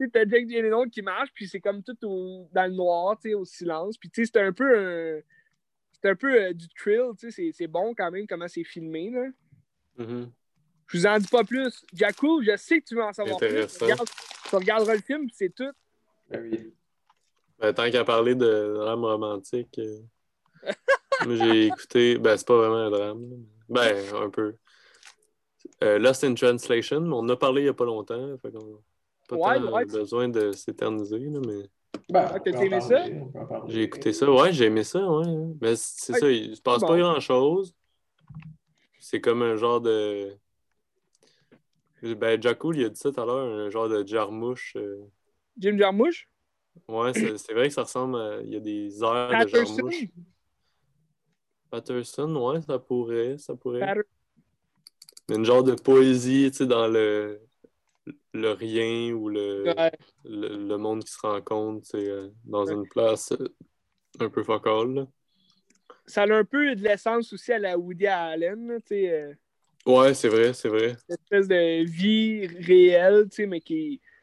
[0.00, 3.28] sais, t'as Jake Gyllenhaal qui marche, puis c'est comme tout au- dans le noir, tu
[3.30, 5.20] sais, au silence, puis tu sais, c'est un peu un...
[6.02, 9.08] C'est un peu euh, du thrill, tu sais, c'est- bon quand même comment c'est filmé,
[9.10, 9.26] là.
[9.96, 10.30] Mhm.
[10.88, 11.82] Je vous en dis pas plus.
[11.94, 13.78] Jacko, je sais que tu veux en savoir plus.
[13.84, 14.08] Regarde,
[14.50, 15.72] tu regarderas le film, c'est tout.
[16.28, 16.74] Ben oui.
[17.64, 20.00] Ben, tant qu'à parler de drame romantique, euh,
[21.30, 22.18] j'ai écouté.
[22.18, 23.24] Ben, c'est pas vraiment un drame.
[23.70, 24.54] Ben, un peu.
[25.82, 28.36] Euh, Lost in Translation, mais on en a parlé il y a pas longtemps.
[28.42, 28.80] Fait qu'on
[29.26, 29.86] pas Ouais, tant ouais.
[29.86, 31.62] besoin de s'éterniser, là, mais
[32.10, 33.02] Ben, Ah, t'as aimé ça?
[33.68, 34.30] j'ai écouté ça.
[34.30, 35.26] Ouais, j'ai aimé ça, ouais.
[35.26, 35.54] hein.
[35.62, 36.88] Mais c'est ça, il se passe bon.
[36.88, 37.74] pas grand chose.
[39.00, 40.36] C'est comme un genre de.
[42.02, 44.76] Ben, Jacko, il a dit ça tout à l'heure, un genre de jarmouche.
[44.76, 45.06] euh,
[45.56, 46.28] Jim Jarmusch?
[46.88, 48.40] Ouais, c'est vrai que ça ressemble à.
[48.42, 49.76] Il y a des airs de Patterson?
[49.76, 50.06] jarmouche.
[51.70, 53.80] Patterson, ouais, ça pourrait, ça pourrait.
[53.80, 54.08] Patter-
[55.28, 57.40] Mais une genre de poésie, tu sais, dans le,
[58.34, 59.90] le rien ou le, Ouais.
[60.24, 63.54] le, le monde qui se rencontre, tu sais, euh, dans une place euh,
[64.20, 65.06] un peu focale.
[66.06, 69.34] Ça a un peu de l'essence aussi à la Woody Allen, tu sais, euh,
[69.86, 70.96] Ouais, c'est vrai, c'est vrai.
[71.08, 74.13] une espèce de vie réelle, tu sais, mais qui qui est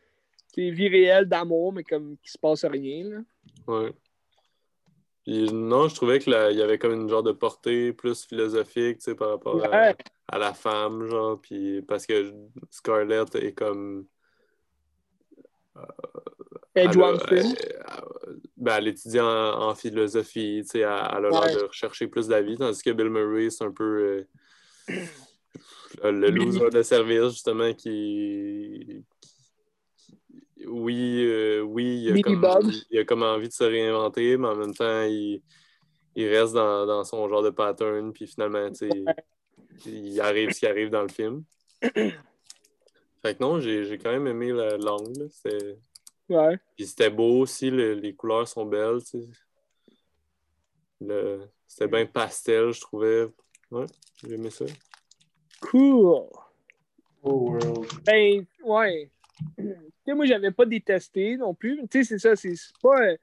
[0.58, 3.20] vie réelle d'amour, mais comme qui se passe rien, là.
[3.68, 3.93] Ouais.
[5.24, 9.04] Puis non, je trouvais qu'il y avait comme une genre de portée plus philosophique, tu
[9.04, 9.95] sais, par rapport à, Ouais.
[10.28, 12.34] à la femme, genre, puis parce que
[12.70, 14.08] Scarlett est comme...
[16.74, 17.43] Edge elle,
[18.58, 19.28] ben, elle étudie en,
[19.70, 21.54] en philosophie, tu sais, elle, a l'air Ouais.
[21.54, 24.26] de rechercher plus de la vie, tandis que Bill Murray, c'est un peu
[24.93, 29.04] euh, le, loser de service, justement, qui...
[30.68, 32.72] oui, euh, oui, il a, comme, Bob.
[32.89, 35.41] il a comme envie de se réinventer, mais en même temps, il,
[36.16, 39.05] il reste dans, dans son genre de pattern, puis finalement, tu sais,
[39.86, 41.43] il arrive ce qui arrive dans le film.
[41.82, 45.28] Fait que non, j'ai j'ai quand même aimé la langue.
[45.30, 45.78] C'était-
[46.30, 46.57] Ouais.
[46.78, 49.28] puis c'était beau aussi, le- les couleurs sont belles, tu sais.
[51.01, 53.28] Le- C'était bien pastel, je trouvais.
[53.70, 53.86] Ouais,
[54.24, 54.66] j'ai aimé ça.
[55.62, 56.24] Cool.
[57.24, 57.86] Oh, world.
[58.05, 59.09] Ben, ouais.
[60.06, 61.78] Sais, moi, j'avais pas détesté non plus.
[61.89, 63.00] Tu sais, c'est ça, c'est pas.
[63.02, 63.18] euh,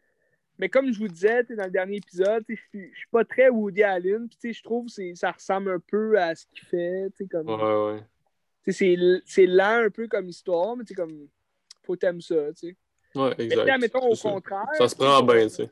[0.59, 3.49] Mais comme je vous disais dans le dernier épisode, je suis- je suis pas très
[3.49, 4.29] Woody Allen.
[4.41, 7.13] Puis, je trouve que ça ressemble un peu à ce qu'il fait.
[7.31, 8.03] Comme, Ouais,
[8.67, 11.29] c'est lent un peu comme histoire, mais comme.
[11.85, 12.53] Faut que t'aimes ça.
[12.53, 12.77] tu sais.
[13.15, 13.69] Ouais, Mais, exact.
[13.71, 14.31] admettons, au C'est ça.
[14.31, 14.67] contraire.
[14.77, 15.71] Ça se prend bien, tu sais.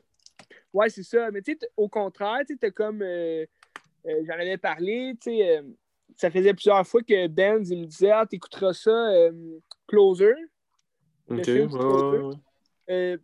[0.73, 1.29] Ouais, c'est ça.
[1.31, 3.01] Mais tu sais, t- au contraire, tu sais, comme.
[3.01, 3.45] euh,
[4.05, 5.57] euh, J'en avais parlé, tu sais.
[5.57, 5.61] euh,
[6.15, 10.33] ça faisait plusieurs fois que Ben, il me disait Ah, t'écouteras ça, euh, Closer.
[11.29, 12.35] Le film, ouais, ouais.
[12.89, 13.17] Euh,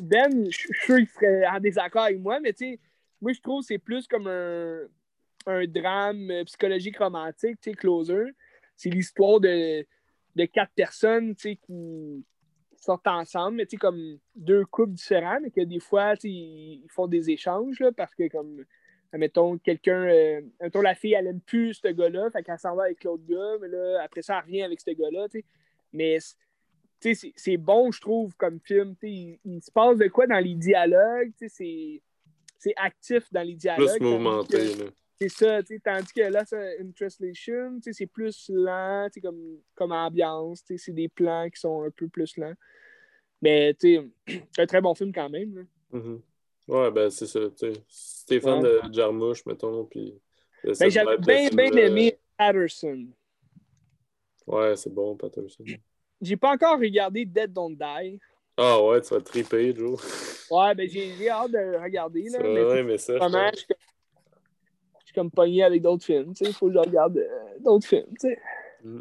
[0.00, 2.80] Ben, je suis sûr qu'il serait en désaccord avec moi, mais tu sais,
[3.20, 4.82] moi, je trouve que c'est plus comme un,
[5.46, 8.26] un drame euh, psychologique romantique, tu sais, Closer.
[8.76, 9.84] C'est l'histoire de,
[10.34, 12.24] de quatre personnes, tu sais, qui
[12.76, 16.30] sortent ensemble, mais tu sais, comme deux couples différents, mais que des fois, tu sais,
[16.30, 18.64] ils ils font des échanges, là, parce que, comme,
[19.12, 22.84] admettons, quelqu'un, euh, admettons, la fille, elle aime plus ce gars-là, fait qu'elle s'en va
[22.84, 25.44] avec l'autre gars, mais là, après ça, elle revient avec ce gars-là, tu sais.
[25.92, 26.18] Mais
[27.00, 28.94] tu sais, c'est- bon, je trouve, comme film.
[28.96, 31.32] Tu sais, Il, il se passe de quoi dans les dialogues.
[31.38, 32.02] tu sais, C'est
[32.58, 33.86] c'est actif dans les dialogues.
[33.86, 34.90] Plus tandis mouvementé, que- là.
[35.20, 39.06] C'est ça, tu sais, tandis que là, ça, une translation, tu sais, c'est plus lent,
[39.08, 42.36] tu sais, comme, comme ambiance, tu sais, c'est des plans qui sont un peu plus
[42.38, 42.54] lents.
[43.42, 45.54] Mais, tu sais, c'est un très bon film quand même.
[45.56, 45.62] là.
[45.98, 46.20] Mhm.
[46.68, 47.40] Ouais, ben c'est ça.
[47.88, 48.88] Si t'es fan Ouais.
[48.88, 50.14] de Jarmouche, mettons, puis
[50.64, 53.06] Ben, j'avais bien, bien aimé Patterson.
[54.46, 55.64] Ouais, c'est bon, Patterson.
[56.20, 58.18] J'ai pas encore regardé Dead Don't Die.
[58.56, 60.00] Ah ouais, tu vas triper, Joe.
[60.50, 62.28] Ouais, ben j'ai hâte de regarder.
[62.28, 63.54] Là, mais ouais, mais ça, je vraiment, pense.
[63.54, 63.76] je suis comme,
[65.00, 66.32] je suis comme pogné avec d'autres films.
[66.40, 68.06] Il faut que je regarde euh, d'autres films.
[68.20, 68.38] tu sais.
[68.84, 69.00] Mm.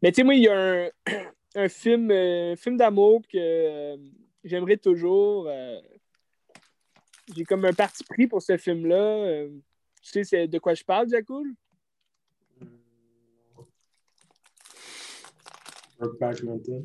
[0.00, 0.88] Mais tu sais, moi, il y a un,
[1.56, 3.96] un film, euh, film d'amour que euh,
[4.44, 5.48] j'aimerais toujours.
[7.34, 8.94] J'ai comme un parti pris pour ce film-là.
[8.96, 9.48] euh,
[10.02, 11.54] tu sais c'est de quoi je parle, Jacoul?
[15.98, 16.82] Brokeback Mountain.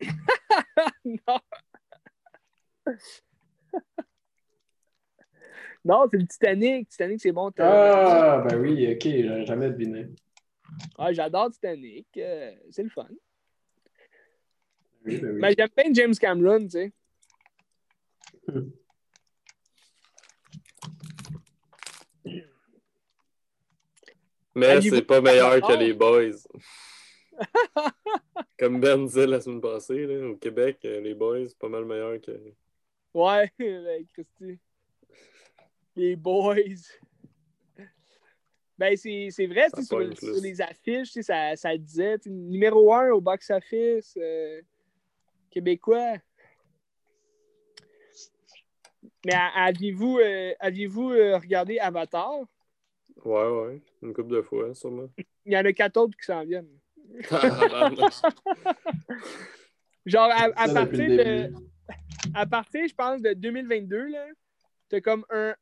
[1.04, 1.40] non.
[5.84, 6.88] non, c'est le Titanic.
[6.90, 7.50] Titanic, c'est bon.
[7.58, 10.08] Ah, ben oui, ok, j'aurais jamais deviné.
[10.98, 12.06] Ah, J'adore Titanic.
[12.18, 13.08] euh, c'est le fun.
[15.04, 15.40] Oui, ben oui.
[15.40, 16.92] Mais j'aime bien James Cameron, tu sais.
[24.56, 26.36] Mais c'est pas meilleur que les Boys.
[28.58, 31.84] Comme Ben disait la semaine passée, là, au Québec, euh, les Boys, c'est pas mal
[31.84, 32.32] meilleur que.
[33.12, 34.58] Ouais, ben, Christy.
[35.94, 36.56] Les boys.
[38.78, 44.60] Ben, c'est vrai, sur, sur les affiches, ça, ça disait numéro un au box-office euh,
[45.50, 46.18] québécois.
[49.24, 52.40] Mais aviez-vous euh, euh, regardé Avatar?
[53.24, 55.08] Ouais, ouais, une couple de fois, sûrement.
[55.44, 56.68] Il y en a quatre autres qui s'en viennent.
[60.06, 61.50] Genre, à, partir de,
[62.34, 64.26] à partir, je pense, de 2022, là,
[64.88, 65.54] t'as comme un,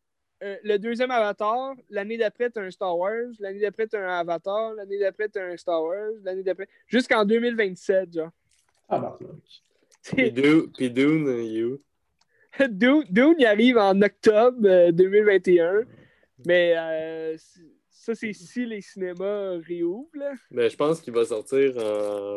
[0.43, 4.75] un- le deuxième Avatar, l'année d'après, t'as un Star Wars, l'année d'après, t'as un Avatar,
[4.75, 8.31] l'année d'après, t'as un Star Wars, l'année d'après, jusqu'en 2027, genre.
[8.89, 9.19] Ah, bah,
[10.03, 11.79] Puis Dune, euh,
[12.69, 15.85] Dune, il arrive en octobre euh, 2021,
[16.47, 17.37] mais euh,
[17.89, 20.33] ça, c'est si les cinémas réouvrent, là.
[20.51, 22.37] Ben, je pense qu'il va sortir en,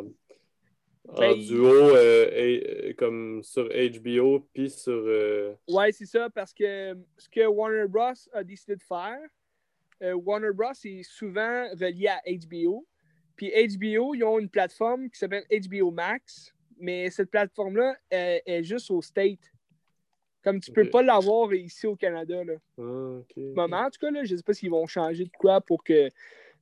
[1.10, 4.94] en Ben, duo euh, euh, comme sur HBO puis sur.
[4.94, 8.14] euh, Ouais, c'est ça, parce que ce que Warner Bros.
[8.34, 9.20] a décidé de faire,
[10.02, 10.72] Warner Bros.
[10.86, 12.86] est souvent relié à HBO.
[13.36, 18.90] Puis HBO, ils ont une plateforme qui s'appelle HBO Max, mais cette plateforme-là est juste
[18.92, 19.52] au State.
[20.48, 22.42] Comme tu peux pas l'avoir ici au Canada.
[22.42, 22.54] Là.
[22.80, 25.84] Ah, moment, en tout cas, là, je sais pas s'ils vont changer de quoi pour
[25.84, 26.10] que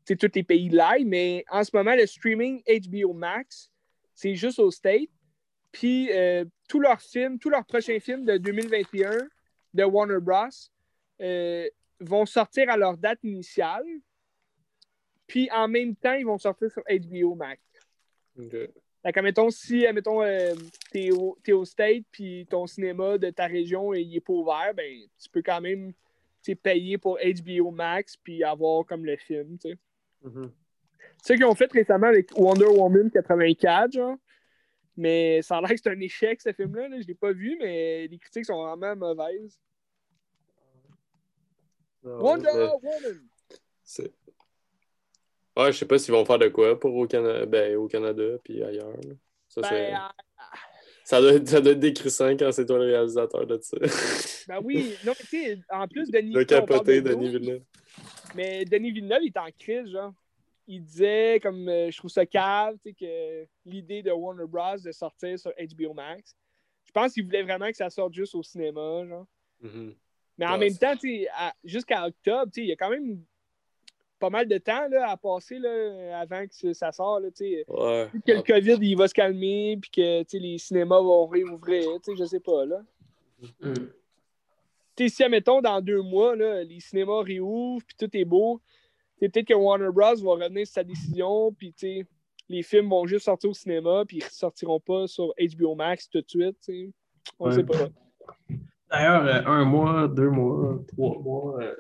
[0.08, 3.70] tous les pays l'aillent, mais en ce moment, le streaming HBO Max,
[4.16, 5.12] c'est juste au State.
[5.72, 9.28] Puis euh, tous leurs films, tous leurs prochains films de 2021
[9.76, 10.48] de Warner Bros.
[11.22, 11.70] euh,
[12.00, 13.86] vont sortir à leur date initiale.
[15.28, 17.62] Puis en même temps, ils vont sortir sur HBO Max.
[19.06, 20.56] Fait que, mettons, si, admettons, euh,
[20.92, 24.74] t'es au, t'es au State, puis ton cinéma de ta région, il est pas ouvert,
[24.76, 25.94] ben, tu peux quand même,
[26.64, 29.78] payer pour HBO Max, puis avoir comme le film, tu sais.
[31.22, 34.18] C'est ce qu'ils ont fait récemment avec Wonder Woman 84, genre.
[34.98, 36.88] Mais ça a l'air que c'est un échec, ce film-là.
[36.88, 37.00] là.
[37.00, 39.60] Je l'ai pas vu, mais les critiques sont vraiment mauvaises.
[42.04, 43.30] Ah, Wonder mais Woman!
[45.58, 47.46] Ouais, je sais pas s'ils vont faire de quoi pour au, Cana...
[47.46, 48.92] ben, au Canada puis ailleurs.
[48.92, 49.14] là.
[49.48, 49.98] Ça, Ben, euh,
[51.04, 51.48] ça, doit être...
[51.48, 53.78] ça doit être décrissant quand c'est toi le réalisateur de ça.
[54.48, 57.62] ben oui, non, mais tu sais, en plus, Denis Le capoté, de Denis Villeneuve.
[58.36, 60.14] Mais Denis Villeneuve, il est en crise, genre.
[60.68, 64.78] Il disait, comme euh, je trouve ça cave, tu sais, que l'idée de Warner Bros.
[64.84, 66.36] de sortir sur HBO Max,
[66.86, 69.28] je pense qu'il voulait vraiment que ça sorte juste au cinéma, genre.
[69.62, 69.94] Mhm.
[70.38, 70.94] Mais en Ouais, même temps,
[71.64, 73.24] jusqu'à octobre, il y a quand même
[74.20, 77.66] pas mal de temps là, à passer là, avant que ça sorte, là, tu sais.
[77.68, 78.08] Ouais.
[78.26, 81.84] que le COVID il va se calmer puis que tu sais, les cinémas vont réouvrir,
[82.04, 82.82] tu sais, je sais pas là.
[84.98, 88.62] Sais, si admettons dans deux mois, là, les cinémas réouvrent puis tout est beau,
[89.20, 90.16] peut-être que Warner Bros.
[90.16, 92.06] va revenir sur sa décision puis tu sais,
[92.48, 96.22] les films vont juste sortir au cinéma puis ils sortiront pas sur HBO Max tout
[96.22, 96.72] de suite.
[97.40, 97.56] On Ouais.
[97.56, 97.90] sait pas.
[98.90, 101.76] D'ailleurs, euh, un mois, deux mois, trois mois, euh,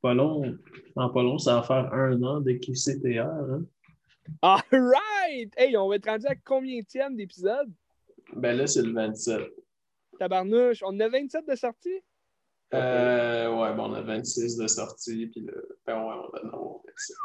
[0.00, 0.56] pas long.
[0.96, 3.20] Dans pas long, ça va faire un an de QCTR.
[3.20, 3.64] Hein?
[4.42, 5.52] Alright!
[5.56, 7.72] Hey, on va être rendu à combien de d'épisode?
[8.34, 9.40] Ben là, c'est le 27.
[10.18, 12.02] Tabarnouche, on a 27 de sortie?
[12.74, 15.78] Euh, ouais, bon, on a 26 de sortie, puis le.
[15.86, 17.16] Ben ouais, on a non, 27.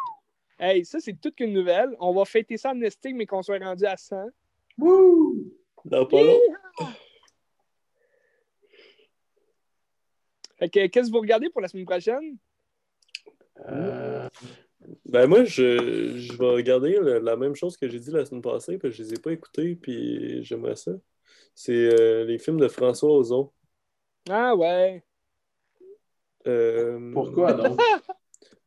[0.60, 1.96] Hey, ça, c'est toute qu'une nouvelle.
[2.00, 4.30] On va fêter ça en mais qu'on soit rendu à 100.
[4.78, 5.52] Wouh!
[5.86, 6.40] Dans pas long.
[10.70, 12.38] Qu'est-ce que vous regardez pour la semaine prochaine?
[13.70, 14.28] Euh,
[15.06, 18.42] Ben moi, je, je vais regarder le- la même chose que j'ai dit la semaine
[18.42, 20.92] passée, parce que je les ai pas écoutés, puis j'aimerais ça.
[21.56, 23.52] C'est euh, les films de François Ozon.
[24.30, 25.04] Ah ouais.
[26.48, 27.80] Euh, pourquoi donc?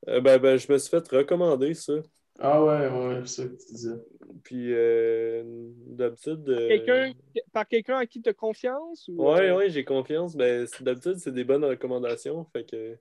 [0.09, 1.95] Euh, ben, ben, je me suis fait recommander ça.
[2.39, 3.97] Ah ouais, ouais, c'est ça que tu disais.
[4.43, 5.43] Puis euh,
[5.87, 6.49] d'habitude.
[6.49, 7.13] euh, Quelqu'un,
[7.53, 9.09] par quelqu'un à qui tu as confiance?
[9.09, 10.37] Ou, Ouais, euh, ouais, j'ai confiance.
[10.37, 12.45] Ben, c'est- d'habitude, c'est des bonnes recommandations.
[12.53, 12.97] Fait que.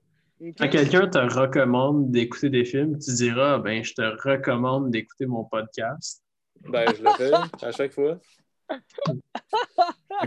[0.58, 5.44] Quand quelqu'un te recommande d'écouter des films, tu diras ben je te recommande d'écouter mon
[5.44, 6.22] podcast.
[6.68, 7.32] Ben, je le fais
[7.62, 8.18] à chaque fois.
[8.70, 8.76] Je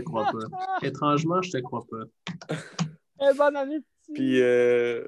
[0.04, 0.86] crois pas.
[0.86, 2.56] Étrangement, je te crois pas.
[3.22, 4.12] Eh, bonne année, petit.
[4.14, 4.40] Puis.
[4.42, 5.06] euh,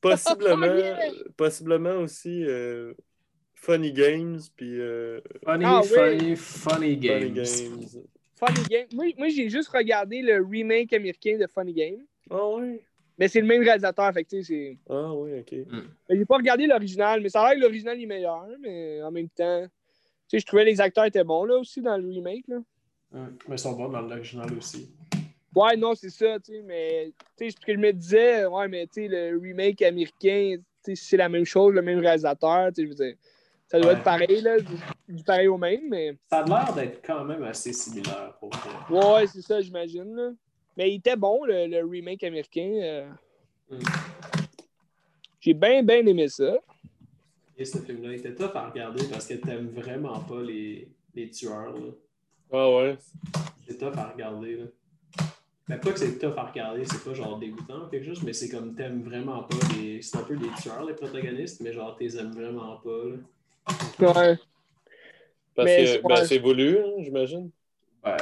[0.16, 0.66] possiblement.
[0.76, 0.98] Yeah!
[1.36, 2.44] Possiblement aussi.
[2.44, 2.94] euh,
[3.54, 4.38] Funny Games.
[4.56, 4.80] Puis.
[4.80, 5.88] euh, Funny, Ah oui.
[5.88, 7.20] funny, funny games.
[7.20, 7.88] Funny Games.
[8.36, 8.86] Funny Game.
[8.94, 12.04] Moi, moi j'ai juste regardé le remake américain de Funny Game.
[12.30, 12.80] Ah, oui.
[13.18, 14.78] Mais c'est le même réalisateur, fait que tu sais, c'est.
[14.88, 15.52] Ah, oui, ok.
[16.08, 19.10] Mais j'ai pas regardé l'original, mais ça a l'air que l'original est meilleur, mais en
[19.10, 19.66] même temps.
[19.66, 22.48] Tu sais, je trouvais les acteurs étaient bons là aussi dans le remake.
[22.48, 22.56] Là.
[23.12, 24.90] Ouais, Mais ils sont bons dans l'original aussi.
[25.54, 28.68] Ouais, non, c'est ça, tu sais, mais tu sais, ce que je me disais, ouais,
[28.68, 32.68] mais tu sais, le remake américain, tu sais, c'est la même chose, le même réalisateur,
[32.68, 33.14] tu sais, je veux dire,
[33.66, 33.96] ça doit Ouais.
[33.98, 34.56] être pareil, là,
[35.08, 38.70] du, pareil au même, mais Ça a l'air d'être quand même assez similaire pour vrai.
[39.20, 40.30] ouais, c'est ça, j'imagine, là.
[40.76, 42.70] Mais il était bon, le, le remake américain.
[42.82, 43.08] euh.
[43.70, 43.78] Mm.
[45.40, 46.54] J'ai bien, bien aimé ça.
[47.58, 51.72] Et ce film-là était tough à regarder parce que t'aimes vraiment pas les, les tueurs.
[51.72, 51.90] là.
[52.52, 52.96] Ah, ouais.
[53.66, 54.56] C'est tough à regarder.
[54.56, 54.64] Là.
[55.70, 58.32] Mais pas que c'est tough à regarder, c'est pas genre dégoûtant ou quelque chose, mais
[58.32, 60.02] c'est comme t'aimes vraiment pas les.
[60.02, 62.90] C'est un peu des tueurs, les protagonistes, mais genre t'es aimes vraiment pas.
[64.00, 64.12] Là.
[64.12, 64.38] Ouais.
[65.54, 67.50] Parce Mais que c'est- ben, c'est voulu, hein, j'imagine.
[68.02, 68.16] Ben.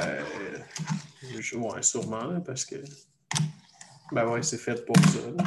[1.39, 2.75] je- ouais, sûrement, là, parce que.
[4.11, 5.31] Ben ouais, c'est fait pour ça.
[5.35, 5.43] là.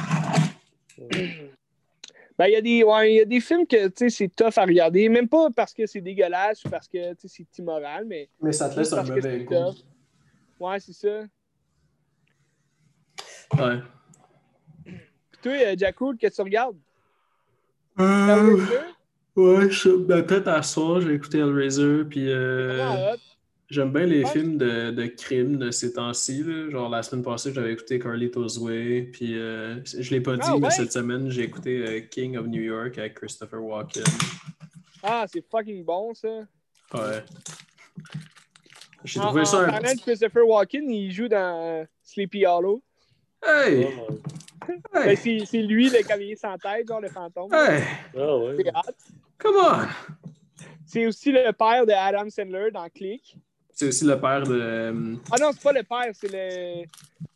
[2.37, 4.27] Ben, il y, a des- ouais, il y a des films que, tu sais, c'est
[4.35, 7.59] tough à regarder, même pas parce que c'est dégueulasse ou parce que, tu sais, c'est
[7.61, 9.73] immoral, mais Mais ça te laisse un mauvais goût.
[10.59, 11.23] Ouais, c'est ça.
[13.57, 13.79] Ouais.
[14.85, 16.77] Puis toi, euh, Jacko, qu'est-ce que tu regardes?
[17.99, 18.79] Euh, Hellraiser?
[19.35, 23.17] ouais, je- ben, peut-être à soir, j'ai écouté Hellraiser, puis euh, hot.
[23.69, 24.31] j'aime bien les Ouais.
[24.31, 26.43] films de, de crime de ces temps-ci.
[26.43, 26.69] là.
[26.71, 30.55] Genre, la semaine passée, j'avais écouté Carlito's Way, puis euh, je l'ai pas dit, Ah,
[30.57, 30.71] mais ouais?
[30.71, 34.03] cette semaine, j'ai écouté euh, King of New York avec Christopher Walken.
[35.03, 36.29] Ah, c'est fucking bon, ça.
[36.93, 37.23] Ouais.
[39.03, 40.01] J'ai En, trouvé en ça un de petit...
[40.01, 42.81] Christopher Walken, il joue dans euh, Sleepy Hollow.
[43.45, 43.87] Hey!
[44.93, 45.17] Ben, Hey!
[45.17, 47.53] c'est c'est lui, le cavalier sans tête, genre le fantôme.
[47.53, 47.83] Hey!
[48.17, 48.55] Ah, ouais.
[48.57, 48.93] C'est hot.
[49.37, 49.87] Come on!
[50.85, 53.37] C'est aussi le père de Adam Sandler dans Click.
[53.75, 54.53] C'est aussi le père de...
[54.61, 56.85] euh, Ah non, c'est pas le père, c'est le.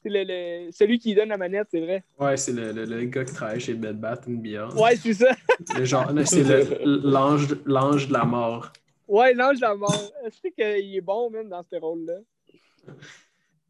[0.03, 0.23] C'est le,
[0.65, 2.03] le- celui qui donne la manette, c'est vrai.
[2.19, 4.69] Ouais, c'est le, le, le gars qui travaille chez Bed Bath Beyond.
[4.79, 5.35] Ouais, c'est ça.
[5.75, 8.71] Le genre, c'est le- l'ange l'ange de la mort.
[9.07, 10.11] Ouais, l'ange de la mort.
[10.41, 12.19] C'est qu'il est bon, même, dans ce rôle-là?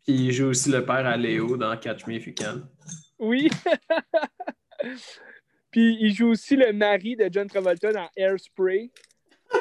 [0.08, 2.62] Puis il joue aussi le père à Léo dans Catch Me If You Can.
[3.20, 3.50] Oui.
[5.70, 8.90] Puis il joue aussi le mari de John Travolta dans Airspray.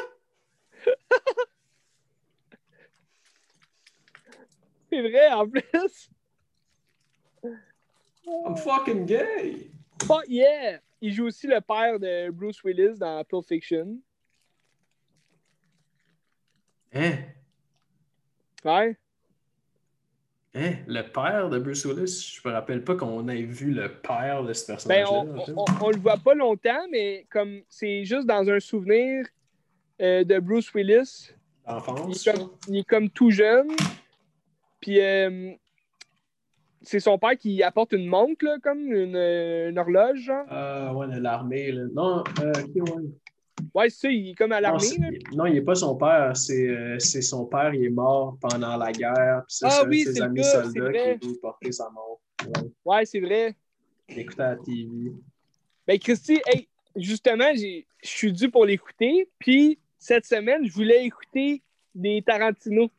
[4.88, 6.10] C'est vrai, en plus.
[8.24, 9.68] I'm fucking gay!
[10.06, 10.78] Fuck yeah!
[11.00, 14.00] Il joue aussi le père de Bruce Willis dans Pulp Fiction.
[16.94, 17.16] Hein?
[18.64, 18.96] Ouais.
[20.56, 20.72] Hein?
[20.86, 22.40] Le père de Bruce Willis?
[22.42, 25.12] Je me rappelle pas qu'on ait vu le père de ce Ben, personnage-là.
[25.12, 25.52] on, fait.
[25.54, 29.26] on, on le voit pas longtemps, mais comme c'est juste dans un souvenir
[30.00, 31.30] euh, de Bruce Willis.
[31.68, 33.68] Il D'enfance, est, comme, il est comme tout jeune.
[34.80, 35.52] Puis euh,
[36.82, 40.44] c'est son père qui apporte une montre, là, comme une, euh, une horloge, genre.
[40.48, 41.82] Ah, ouais, de l'armée, là.
[41.92, 43.02] Non, euh, ok, ouais.
[43.74, 44.86] Ouais, c'est ça, il est comme à l'armée.
[45.32, 48.76] non, il n'est pas son père, c'est euh, c'est son père, il est mort pendant
[48.76, 49.42] la guerre.
[49.46, 51.18] Puis c'est Ah ça, oui, ses amis gars, soldats vrai.
[51.20, 52.20] qui venu porter sa mort.
[52.44, 52.70] Ouais.
[52.84, 53.54] Ouais, c'est vrai.
[54.08, 55.12] Il écoutait à la TV.
[55.86, 59.28] Ben, Christy, hey, justement, je suis dû pour l'écouter.
[59.38, 61.62] Puis cette semaine, je voulais écouter
[61.94, 62.90] des Tarantino.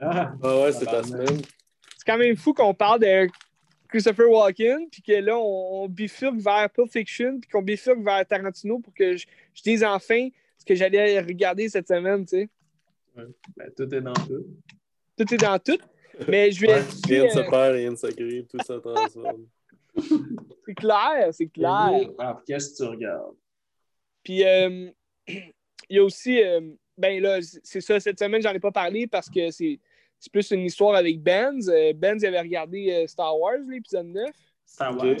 [0.00, 1.40] Ah, Ah, ouais, c'est ta semaine.
[1.96, 3.28] C'est quand même fou qu'on parle de
[3.92, 8.26] Christopher Walken, puis que là, on, on bifurque vers Pulp Fiction, puis qu'on bifurque vers
[8.26, 12.48] Tarantino pour que je, je dise enfin ce que j'allais regarder cette semaine, tu sais.
[13.14, 14.46] ben, tout est dans tout.
[15.18, 15.78] Tout est dans tout.
[16.28, 16.82] Mais je vais.
[17.06, 19.46] Rien ne se perd, rien ne se crée, tout se transforme.
[20.64, 22.10] c'est clair, c'est clair.
[22.18, 23.34] Ah, qu'est-ce que tu regardes?
[24.24, 24.90] Puis euh,
[25.28, 25.52] il
[25.90, 26.60] y a aussi, euh,
[26.96, 29.78] ben là, c'est ça, cette semaine, j'en ai pas parlé parce que c'est
[30.22, 31.68] c'est plus une histoire avec Benz.
[31.68, 34.30] Euh, Benz avait regardé euh, Star Wars, l'épisode 9.
[34.64, 34.96] Star.
[34.96, 35.16] Wars.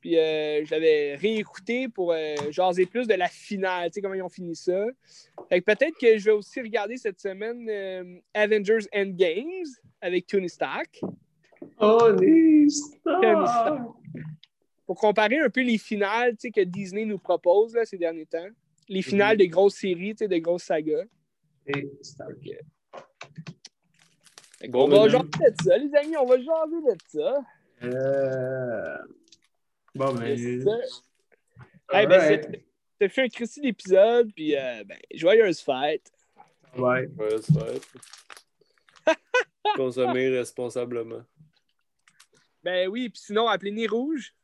[0.00, 4.14] Puis euh, je l'avais réécouté pour euh, jaser plus de la finale, tu sais, comment
[4.14, 4.86] ils ont fini ça.
[5.48, 9.68] Fait que peut-être que je vais aussi regarder cette semaine euh, Avengers Endgames
[10.00, 11.00] avec Tony Stark.
[11.78, 12.66] Tony
[13.04, 13.82] Tony Stark!
[14.84, 18.26] pour comparer un peu les finales tu sais, que Disney nous propose là, ces derniers
[18.26, 18.48] temps.
[18.88, 21.04] Les finales de grosses séries, tu sais, de grosses sagas.
[21.66, 23.63] Et Star Fait
[24.68, 25.10] Bon on va menu.
[25.10, 27.44] jaser de ça, les amis, on va jaser de ça.
[27.82, 28.98] Euh...
[29.94, 30.36] Bon, ben.
[30.36, 30.78] Sir.
[31.92, 32.40] Hey, ben,
[32.98, 36.12] T'as fait un Christy d'épisode, puis euh, ben, joyeuse fête.
[36.76, 37.08] Ouais.
[37.42, 37.80] C'est vrai.
[39.76, 41.22] Consommer responsablement.
[42.62, 44.34] Ben oui, puis sinon, appelez Nez Rouge.